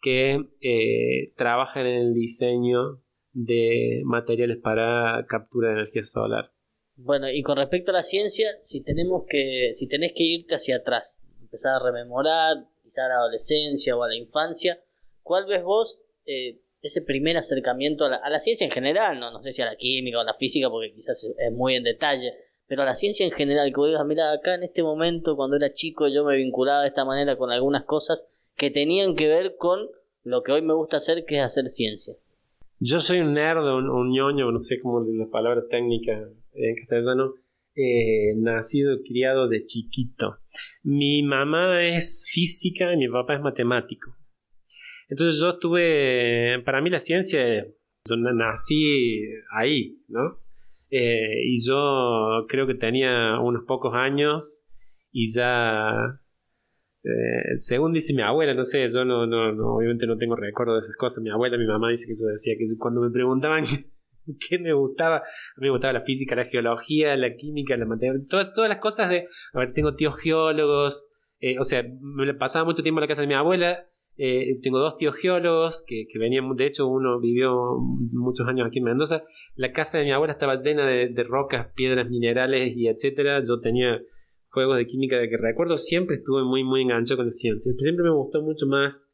[0.00, 6.52] que eh, trabajan en el diseño de materiales para captura de energía solar.
[6.96, 10.76] Bueno, y con respecto a la ciencia, si tenemos que, si tenés que irte hacia
[10.76, 14.82] atrás, empezar a rememorar, quizá a la adolescencia o a la infancia,
[15.22, 19.18] ¿cuál ves vos eh, ese primer acercamiento a la, ciencia en general?
[19.18, 21.52] No, no sé si a la química o a la física, porque quizás es, es
[21.52, 22.34] muy en detalle,
[22.66, 25.56] pero a la ciencia en general, que vos digas, mira, acá en este momento, cuando
[25.56, 28.28] era chico, yo me vinculaba de esta manera con algunas cosas
[28.60, 29.88] que tenían que ver con
[30.22, 32.14] lo que hoy me gusta hacer, que es hacer ciencia.
[32.78, 36.12] Yo soy un nerd, un, ñoño, no sé cómo la palabra técnica
[36.52, 37.32] en castellano,
[37.74, 40.36] eh, nacido y criado de chiquito.
[40.82, 44.14] Mi mamá es física y mi papá es matemático.
[45.08, 49.24] Entonces yo tuve, para mí la ciencia, yo na- nací
[49.56, 50.38] ahí, ¿no?
[50.90, 54.66] Eh, y yo creo que tenía unos pocos años
[55.12, 56.20] y ya,
[57.02, 60.74] eh, según dice mi abuela, no sé, yo no, no, no, obviamente no tengo recuerdo
[60.74, 61.22] de esas cosas.
[61.22, 63.64] Mi abuela, mi mamá dice que yo decía que cuando me preguntaban
[64.48, 68.26] qué me gustaba, a mí me gustaba la física, la geología, la química, la matemática,
[68.28, 71.08] todas, las cosas de, a ver, tengo tíos geólogos,
[71.40, 73.86] eh, o sea, me pasaba mucho tiempo en la casa de mi abuela.
[74.18, 77.78] eh, tengo dos tíos geólogos que, venían, de hecho uno vivió
[78.12, 79.24] muchos años aquí en Mendoza.
[79.54, 83.40] La casa de mi abuela estaba llena de rocas, piedras, minerales y etcétera.
[83.48, 83.98] Yo tenía
[84.50, 87.72] juegos de química de que recuerdo, siempre estuve muy, muy enganchado con la ciencia.
[87.78, 89.12] Siempre me gustó mucho más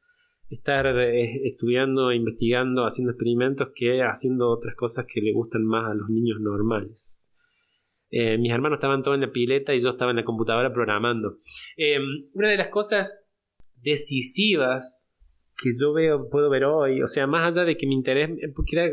[0.48, 5.94] estar eh, estudiando, investigando, haciendo experimentos que haciendo otras cosas que le gustan más a
[5.94, 7.32] los niños normales.
[8.10, 11.38] Eh, mis hermanos estaban todos en la pileta y yo estaba en la computadora programando.
[11.76, 11.98] Eh,
[12.32, 13.28] una de las cosas
[13.74, 15.12] decisivas
[15.60, 18.76] que yo veo, puedo ver hoy, o sea, más allá de que mi interés, porque
[18.76, 18.90] era,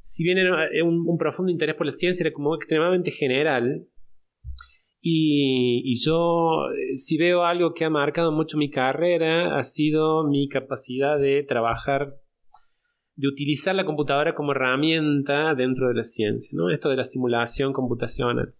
[0.00, 3.86] si bien era un, un profundo interés por la ciencia, era como extremadamente general,
[5.08, 6.64] y, yo,
[6.96, 12.16] si veo algo que ha marcado mucho mi carrera, ha sido mi capacidad de trabajar,
[13.14, 16.70] de utilizar la computadora como herramienta dentro de la ciencia, ¿no?
[16.70, 18.56] Esto de la simulación computacional.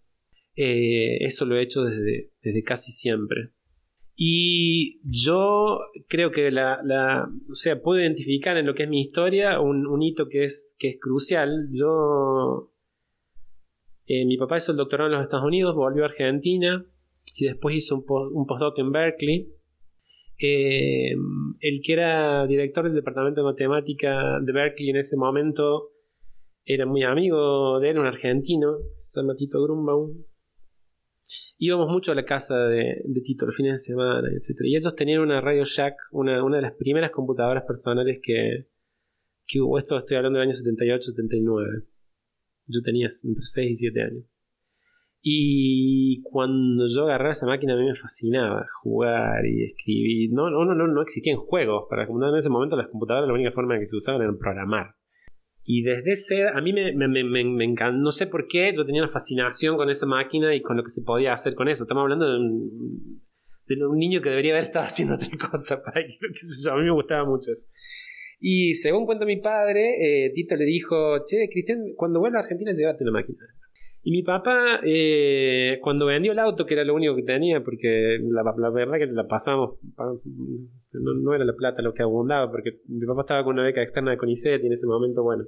[0.55, 3.49] Eh, eso lo he hecho desde, desde casi siempre.
[4.15, 9.01] Y yo creo que la, la, o sea, puedo identificar en lo que es mi
[9.01, 11.67] historia un, un hito que es, que es crucial.
[11.73, 12.71] Yo
[14.07, 16.85] eh, mi papá hizo el doctorado en los Estados Unidos, volvió a Argentina
[17.35, 19.53] y después hizo un, post, un postdoc en Berkeley.
[20.39, 21.13] Eh,
[21.59, 25.89] el que era director del departamento de matemática de Berkeley en ese momento
[26.63, 30.23] era muy amigo de él, un argentino, se llama Tito Grunbaum.
[31.57, 34.61] Íbamos mucho a la casa de, Tito los fines de semana, etc.
[34.63, 38.67] Y ellos tenían una Radio Shack, una, una de las primeras computadoras personales que,
[39.45, 39.79] que hubo.
[39.79, 41.85] Esto estoy hablando del año 78-79.
[42.67, 44.23] Yo tenía entre 6 y 7 años.
[45.21, 50.31] Y cuando yo agarraba esa máquina a mí me fascinaba jugar y escribir.
[50.31, 52.75] No, no, no, no existían juegos para la computadora en ese momento.
[52.75, 54.95] Las computadoras la única forma en que se usaban era programar.
[55.69, 58.85] Y desde ese, a mí me, me, me, me encanta, no sé por qué, yo
[58.85, 61.83] tenía una fascinación con esa máquina y con lo que se podía hacer con eso.
[61.83, 63.21] Estamos hablando de un,
[63.67, 66.73] de un niño que debería haber estado haciendo otra cosa para que, qué sé yo,
[66.73, 67.67] a mí me gustaba mucho eso.
[68.39, 72.71] Y según cuenta mi padre, eh, Tito le dijo, che, Cristian, cuando vuelva a Argentina,
[72.71, 73.39] llévate una máquina.
[74.03, 78.19] Y mi papá, eh, cuando vendió el auto, que era lo único que tenía, porque
[78.21, 82.79] la, la verdad que la pasamos, no, no, era la plata lo que abundaba, porque
[82.87, 85.43] mi papá estaba con una beca externa de CONICET y en ese momento, bueno,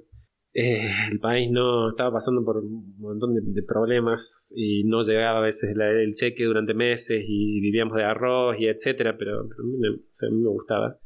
[0.53, 5.39] eh, el país no estaba pasando por un montón de, de problemas y no llegaba
[5.39, 9.65] a veces el cheque durante meses y vivíamos de arroz y etcétera, pero, pero a,
[9.65, 10.97] mí me, o sea, a mí me gustaba.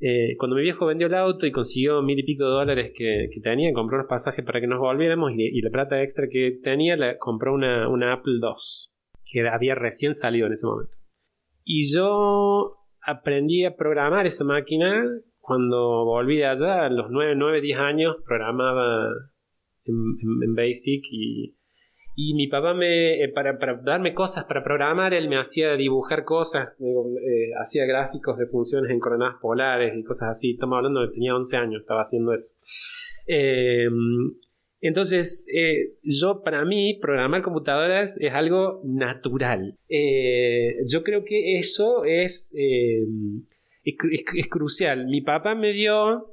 [0.00, 3.28] Eh, cuando mi viejo vendió el auto y consiguió mil y pico de dólares que,
[3.32, 6.58] que tenía, compró unos pasajes para que nos volviéramos y, y la plata extra que
[6.62, 8.90] tenía la compró una, una Apple II,
[9.30, 10.96] que había recién salido en ese momento.
[11.64, 15.04] Y yo aprendí a programar esa máquina
[15.38, 19.08] cuando volví de allá, a los 9, 9 10 años, programaba
[19.84, 21.56] en, en, en Basic y,
[22.22, 26.24] y mi papá me, eh, para, para, darme cosas para programar, él me hacía dibujar
[26.24, 30.50] cosas, eh, hacía gráficos de funciones en coordenadas polares y cosas así.
[30.50, 32.54] Estamos hablando de que tenía 11 años, estaba haciendo eso.
[33.26, 33.88] Eh,
[34.82, 39.78] entonces, eh, yo para mí, programar computadoras es algo natural.
[39.88, 45.06] Yo creo que eso es, es, es, es crucial.
[45.06, 46.29] Mi papá me dio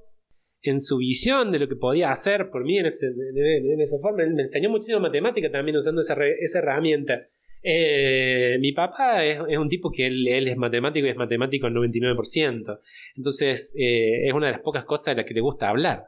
[0.70, 4.24] en su visión de lo que podía hacer por mí en, esa forma.
[4.24, 6.16] Él me enseñó muchísimo matemática también usando esa,
[6.60, 7.28] herramienta.
[7.64, 12.80] Eh, mi papá es, un tipo que él, es matemático y es matemático al 99%.
[13.16, 16.04] Entonces, eh, es una de las pocas cosas de las que le gusta hablar.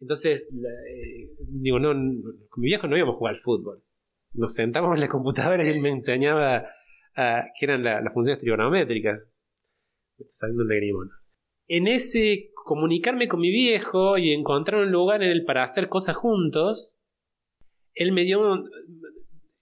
[0.00, 1.90] Entonces, eh, digo, no,
[2.48, 3.82] con mi viejo no íbamos a jugar al fútbol.
[4.32, 6.62] Nos sentábamos en la computadora y él me enseñaba
[7.16, 9.32] uh, qué eran la, las funciones trigonométricas.
[10.18, 11.19] Me saliendo un lagrimón.
[11.72, 16.16] En ese comunicarme con mi viejo y encontrar un lugar en el para hacer cosas
[16.16, 17.00] juntos,
[17.94, 18.40] él me dio...
[18.40, 18.68] Un...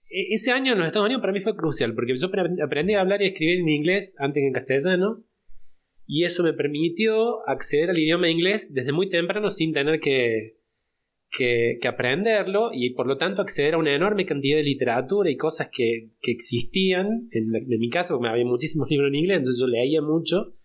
[0.09, 2.31] Ese año en los Estados Unidos para mí fue crucial, porque yo
[2.65, 5.23] aprendí a hablar y escribir en inglés antes que en castellano,
[6.07, 10.57] y eso me permitió acceder al idioma inglés desde muy temprano sin tener que,
[11.29, 15.37] que, que, aprenderlo y por lo tanto acceder a una enorme cantidad de literatura y
[15.37, 17.29] cosas que, que existían.
[17.29, 20.55] En, en, mi caso, porque había muchísimos libros en inglés, entonces yo leía mucho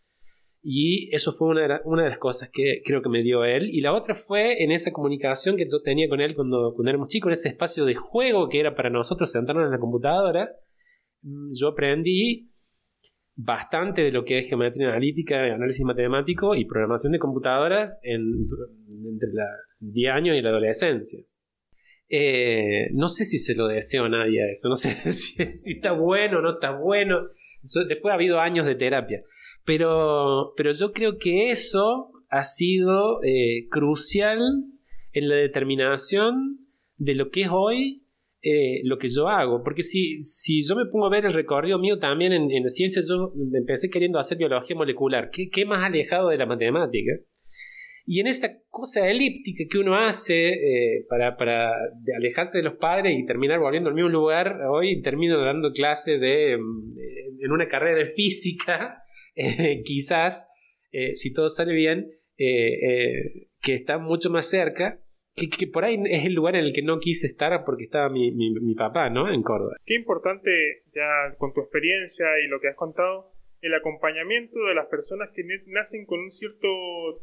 [0.67, 3.69] y eso fue una la, una de, las cosas que creo que me dio él.
[3.71, 7.09] Y la otra fue en esa comunicación que yo tenía con él cuando, cuando éramos
[7.09, 10.51] chicos, en ese espacio de juego que era para nosotros sentarnos en la computadora.
[11.53, 12.51] Yo aprendí
[13.35, 18.23] bastante de lo que es geometría analítica, análisis matemático y programación de computadoras en,
[19.07, 21.21] entre los 10 años y la adolescencia.
[22.09, 25.93] Eh, no sé si se lo deseo a nadie eso, no sé si, si está
[25.93, 27.29] bueno o no está bueno.
[27.87, 29.23] Después ha habido años de terapia.
[29.65, 34.41] Pero, pero yo creo que eso ha sido eh, crucial
[35.13, 36.59] en la determinación
[36.97, 38.05] de lo que es hoy
[38.43, 39.63] eh, lo que yo hago.
[39.63, 42.69] Porque si, si yo me pongo a ver el recorrido mío también en, en la
[42.69, 45.31] ciencia, yo empecé queriendo hacer biología molecular.
[45.31, 47.13] ¿Qué, qué más alejado de la matemática?
[48.07, 51.73] Y en esa cosa elíptica que uno hace eh, para, para
[52.19, 56.53] alejarse de los padres y terminar volviendo al mismo lugar, hoy termino dando clase de,
[56.53, 59.04] en una carrera de física
[59.35, 60.49] eh, quizás,
[60.93, 65.01] eh, si todo sale bien, eh, que está mucho más cerca,
[65.37, 68.31] que, por ahí es el lugar en el que no quise estar porque estaba mi,
[68.31, 69.33] mi, papá, ¿no?
[69.33, 69.77] En Córdoba.
[69.85, 74.87] Qué importante, ya con tu experiencia y lo que has contado, el acompañamiento de las
[74.87, 76.69] personas que nacen con un cierto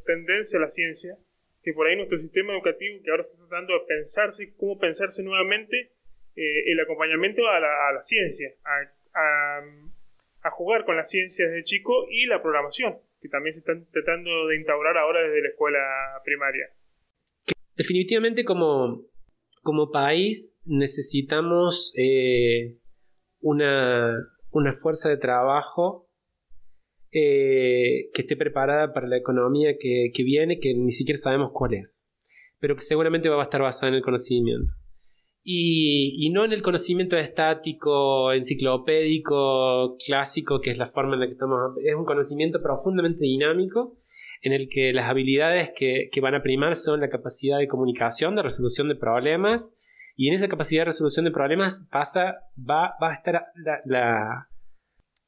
[0.05, 1.15] tendencia a la ciencia,
[1.63, 5.91] que por ahí nuestro sistema educativo, que ahora está tratando de pensarse, cómo pensarse nuevamente,
[6.35, 8.49] eh, el acompañamiento a la, a la ciencia,
[9.13, 9.61] a,
[10.43, 14.47] a jugar con la ciencia desde chico y la programación, que también se están tratando
[14.47, 15.79] de instaurar ahora desde la escuela
[16.23, 16.67] primaria.
[17.75, 19.05] Definitivamente como,
[19.61, 22.77] como país necesitamos eh,
[23.39, 24.17] una,
[24.51, 26.09] una, fuerza de trabajo
[27.11, 31.75] eh, que esté preparada para la economía que, que viene, que ni siquiera sabemos cuál
[31.75, 32.11] es,
[32.59, 34.73] pero que seguramente va a estar basada en el conocimiento.
[35.43, 41.33] Y, no en el conocimiento estático, enciclopédico, clásico, que es la forma en la que
[41.33, 41.59] estamos.
[41.83, 43.97] Es un conocimiento profundamente dinámico
[44.43, 48.35] en el que las habilidades que, que van a primar son la capacidad de comunicación,
[48.35, 49.77] de resolución de problemas,
[50.15, 53.45] y en esa capacidad de resolución de problemas pasa, va, va a estar
[53.85, 54.47] la,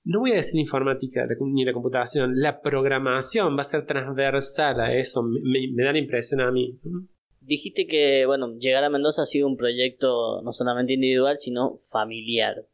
[0.04, 4.94] no voy a decir informática ni la computación, la programación va a ser transversal a
[4.96, 6.80] eso, me da la impresión a mí.
[7.46, 12.68] Dijiste que, bueno, llegar a Mendoza ha sido un proyecto no solamente individual, sino familiar.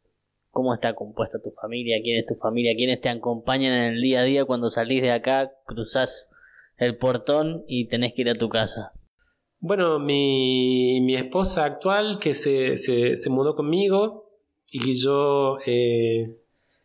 [0.50, 2.00] ¿Cómo está compuesta tu familia?
[2.02, 2.74] ¿Quién es tu familia?
[2.74, 6.30] ¿Quiénes te acompañan en el día a día cuando salís de acá, cruzás
[6.76, 8.92] el portón y tenés que ir a tu casa?
[9.58, 14.30] Bueno, mi, mi esposa actual que se, se, se, mudó conmigo
[14.70, 16.36] y yo eh,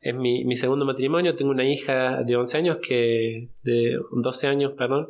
[0.02, 1.36] es mi, mi, segundo matrimonio.
[1.36, 5.08] Tengo una hija de 11 años que, de 12 años, perdón,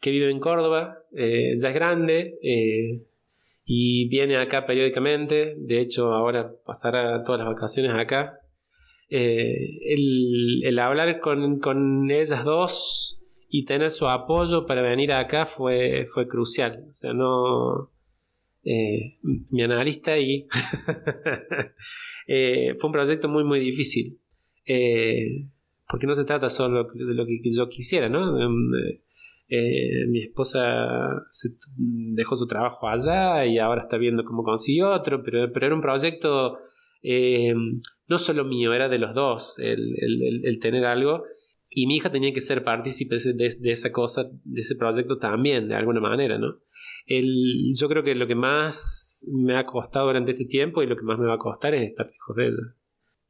[0.00, 3.02] que vive en Córdoba, eh, ya es grande eh,
[3.64, 5.54] y viene acá periódicamente.
[5.58, 8.40] De hecho, ahora pasará todas las vacaciones acá.
[9.08, 13.20] el, el hablar con, con ellas dos
[13.50, 16.86] y tener su apoyo para venir acá fue, fue crucial.
[16.88, 17.90] O sea, no.
[18.62, 20.46] Eh, mi analista y
[22.28, 24.18] eh, fue un proyecto muy, muy difícil.
[24.64, 25.46] Eh,
[25.88, 28.38] porque no se trata solo de lo que yo quisiera, ¿no?
[29.52, 30.60] Em, mi esposa
[31.76, 35.82] dejó su trabajo allá y ahora está viendo cómo consiguió otro, pero, pero era un
[35.82, 36.58] proyecto
[37.02, 39.94] no solo mío, era de los dos, el,
[40.44, 41.24] el, tener algo
[41.70, 45.76] y mi hija tenía que ser partícipe de, esa cosa, de ese proyecto también, de
[45.76, 46.58] alguna manera, ¿no?
[47.06, 50.96] El, yo creo que lo que más me ha costado durante este tiempo y lo
[50.96, 52.79] que más me va a costar es estar lejos de ella.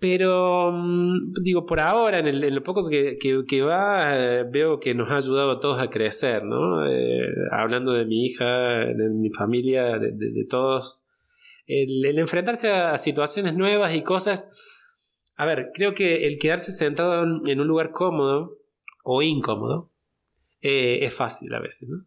[0.00, 5.10] Pero, mm, digo, por ahora, en, lo poco que, que, va, eh, veo que nos
[5.10, 6.86] ha ayudado a todos a crecer, ¿no?
[6.86, 11.04] Eh, hablando de mi hija, de mi familia, de, todos.
[11.66, 14.48] El, el enfrentarse a situaciones nuevas y cosas
[15.40, 18.58] a ver, creo que el quedarse sentado en un lugar cómodo
[19.04, 19.88] o incómodo
[20.60, 22.04] eh, es fácil a veces, ¿no?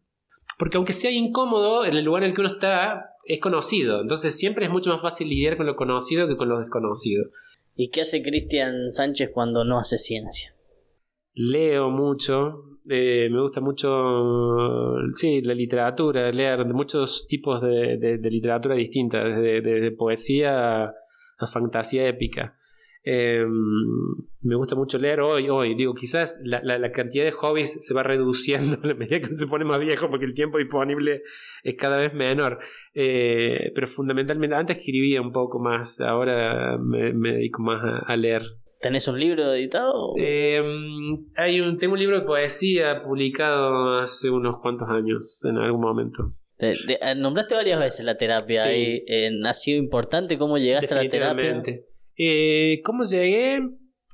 [0.60, 4.02] Porque aunque sea incómodo, en el lugar en el que uno está es conocido.
[4.02, 7.26] Entonces siempre es mucho más fácil lidiar con lo conocido que con lo desconocido.
[7.76, 10.56] ¿Y qué hace Cristian Sánchez cuando no hace ciencia?
[11.34, 13.90] Leo mucho, eh, me gusta mucho,
[15.14, 22.58] sí, la literatura, leer muchos tipos de, literatura distinta, desde, poesía a fantasía épica.
[23.06, 23.45] Eh,
[24.41, 25.76] me gusta mucho leer hoy, hoy.
[25.76, 29.66] Digo, quizás la, la, cantidad de hobbies se va reduciendo a medida que se pone
[29.66, 31.24] más viejo porque el tiempo disponible
[31.64, 32.60] es cada vez menor.
[32.93, 38.43] Eh, pero fundamentalmente, antes escribía un poco más, ahora me, dedico más a, leer.
[38.80, 40.14] ¿Tenés un libro editado?
[40.18, 40.62] Eh,
[41.36, 46.34] hay un, tengo un libro de poesía publicado hace unos cuantos años, en algún momento.
[47.18, 49.04] nombraste varias veces la terapia y
[49.45, 51.64] ha sido importante cómo llegaste a la terapia.
[52.18, 53.59] Eh, ¿Cómo llegué?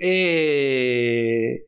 [0.02, 1.66] Eh,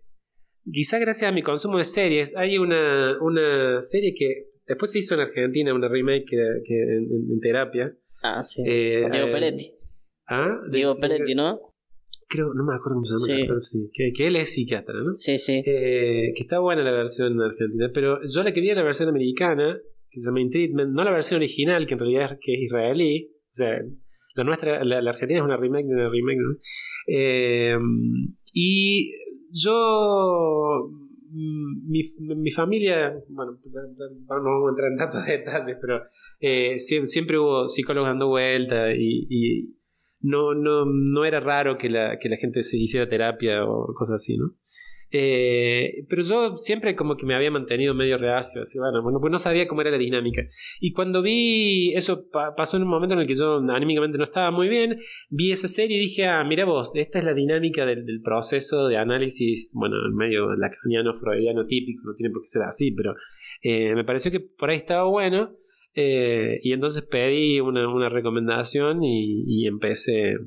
[0.71, 2.35] quizá gracias a mi consumo de series.
[2.35, 7.93] Hay una, una serie que después se hizo en Argentina, una remake que, en, terapia.
[8.23, 8.63] Ah, sí.
[8.65, 9.73] Eh, Diego eh, Peretti.
[10.27, 10.59] ¿Ah?
[10.71, 11.59] Diego Peretti, ¿no?
[12.27, 13.89] Creo, no me acuerdo cómo se llama, pero sí.
[13.93, 15.11] Que, que, él es psiquiatra, ¿no?
[15.11, 15.61] Sí, sí.
[15.65, 19.77] que está buena la versión argentina, pero yo la quería la versión americana,
[20.09, 22.61] que se llama In Treatment, no la versión original, que en realidad es, que es
[22.61, 23.31] israelí.
[23.33, 23.81] O sea,
[24.35, 26.39] la nuestra, la, Argentina es una remake una remake.
[27.07, 27.77] Eh,
[28.53, 29.11] y
[29.51, 30.89] yo,
[31.29, 32.03] mm, mi,
[32.35, 36.03] mi familia, bueno, no vamos a entrar en tantos detalles, pero
[36.39, 39.75] eh, siempre, hubo psicólogos dando vuelta y, y
[40.21, 44.15] no, no, no era raro que la, que la gente se hiciera terapia o cosas
[44.15, 44.55] así, ¿no?
[45.11, 49.31] Eh, pero yo siempre como que me había mantenido medio reacio, así, bueno, bueno, pues
[49.31, 50.43] no sabía cómo era la dinámica.
[50.79, 54.51] Y cuando vi, eso pasó en un momento en el que yo anímicamente no estaba
[54.51, 54.99] muy bien,
[55.29, 58.97] vi esa serie y dije, ah, mira vos, esta es la dinámica del, proceso de
[58.97, 63.15] análisis, bueno, en medio lacaniano, freudiano típico, no tiene por qué ser así, pero
[63.61, 65.55] eh, me pareció que por ahí estaba bueno.
[65.93, 70.37] Eh, y entonces pedí una, una recomendación y, y empecé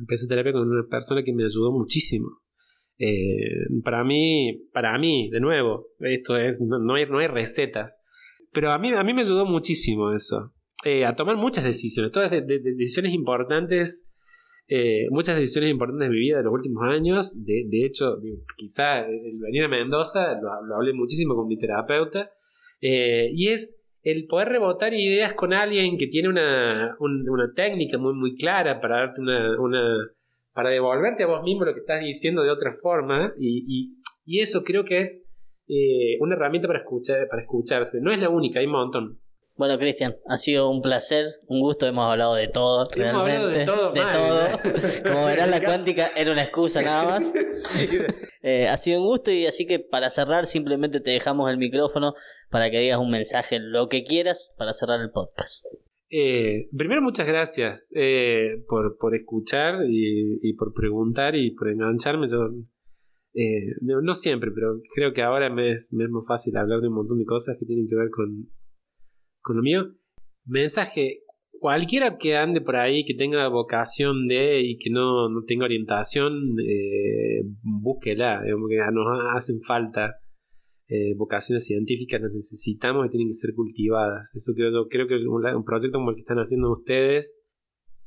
[0.00, 2.40] empecé terapia con una persona que me ayudó muchísimo.
[2.98, 8.04] Eh, para mí, para mí, de nuevo, esto es, no, hay, no hay recetas.
[8.52, 10.52] Pero a mí, a mí me ayudó muchísimo eso.
[10.84, 14.10] Eh, a tomar muchas decisiones, todas decisiones importantes,
[14.68, 17.34] eh, muchas decisiones importantes de mi vida de los últimos años.
[17.44, 18.16] De, de hecho,
[18.56, 22.30] quizá el venir a Mendoza lo, hablé muchísimo con mi terapeuta.
[22.80, 28.36] y es el poder rebotar ideas con alguien que tiene una, una técnica muy, muy
[28.36, 29.98] clara para darte una, una
[30.58, 33.94] para devolverte a vos mismo lo que estás diciendo de otra forma y,
[34.26, 35.24] eso creo que es
[35.68, 38.00] eh, una herramienta para, escuchar, para escucharse.
[38.02, 39.20] No es la única, hay un montón.
[39.54, 42.84] Bueno, Cristian, ha sido un placer, un gusto, hemos hablado de todo.
[42.96, 43.92] Hemos hablado de todo.
[43.92, 45.02] De todo.
[45.04, 47.32] Como verás, la cuántica era una excusa nada más.
[48.40, 52.14] Eh, ha sido un gusto y así que para cerrar simplemente te dejamos el micrófono
[52.50, 55.66] para que digas un mensaje, lo que quieras, para cerrar el podcast.
[56.10, 62.26] Eh, primero, muchas gracias eh, por, por, escuchar y, por preguntar y por engancharme.
[62.26, 62.48] Yo,
[63.34, 66.94] eh, no siempre, pero creo que ahora me es, me más fácil hablar de un
[66.94, 68.48] montón de cosas que tienen que ver con,
[69.42, 69.94] con lo mío.
[70.46, 71.24] Mensaje,
[71.60, 77.42] cualquiera que ande por ahí, que tenga vocación de y que no, tenga orientación, eh,
[77.62, 80.16] búsquela, que nos hacen falta
[80.88, 84.34] eh, vocaciones científicas, las necesitamos y tienen que ser cultivadas.
[84.34, 87.42] Eso creo yo, creo que un, proyecto como el que están haciendo ustedes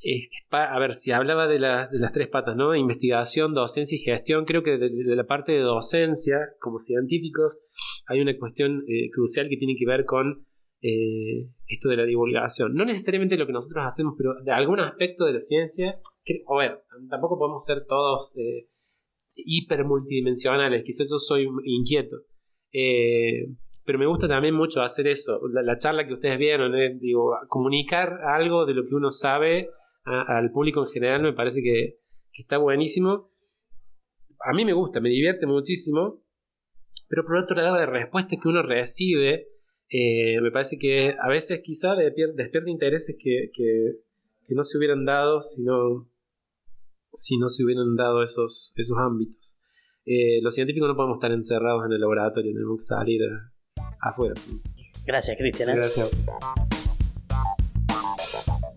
[0.02, 2.76] es, a ver, si hablaba de, las de las tres patas, ¿no?
[2.76, 7.60] Investigación, docencia y gestión, creo que de, la parte de docencia, como científicos,
[8.08, 10.48] hay una cuestión eh, crucial que tiene que ver con
[10.82, 12.74] eh, esto de la divulgación.
[12.74, 16.00] No necesariamente lo que nosotros hacemos, pero de algún aspecto de la ciencia,
[16.48, 16.80] a ver,
[17.12, 18.70] tampoco podemos ser todos eh,
[19.36, 22.18] hiper multidimensionales, quizás yo soy inquieto.
[22.72, 23.48] Eh,
[23.86, 28.66] pero me gusta también mucho hacer eso, la, charla que ustedes vieron, digo, comunicar algo
[28.66, 29.70] de lo que uno sabe
[30.04, 32.00] al público en general me parece que,
[32.34, 33.30] está buenísimo.
[34.40, 36.24] A mí me gusta, me divierte muchísimo,
[37.08, 39.50] pero por otro lado, de respuestas que uno recibe,
[39.90, 45.40] eh, me parece que a veces quizá despierta intereses que, que, no se hubieran dado
[45.40, 46.10] si no,
[47.14, 49.61] si se hubieran dado esos, esos ámbitos.
[50.06, 53.22] Eh, los científicos no podemos estar encerrados en el laboratorio, tenemos que salir
[54.00, 54.34] afuera.
[55.06, 55.70] Gracias, Cristian.
[55.70, 55.76] ¿eh?
[55.76, 56.10] Gracias.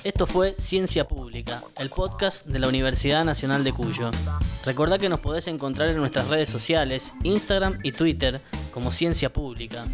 [0.04, 4.10] Esto fue Ciencia Pública, el podcast de la Universidad Nacional de Cuyo.
[4.66, 9.86] Recordá que nos podés encontrar en nuestras redes sociales, Instagram y Twitter, como Ciencia Pública.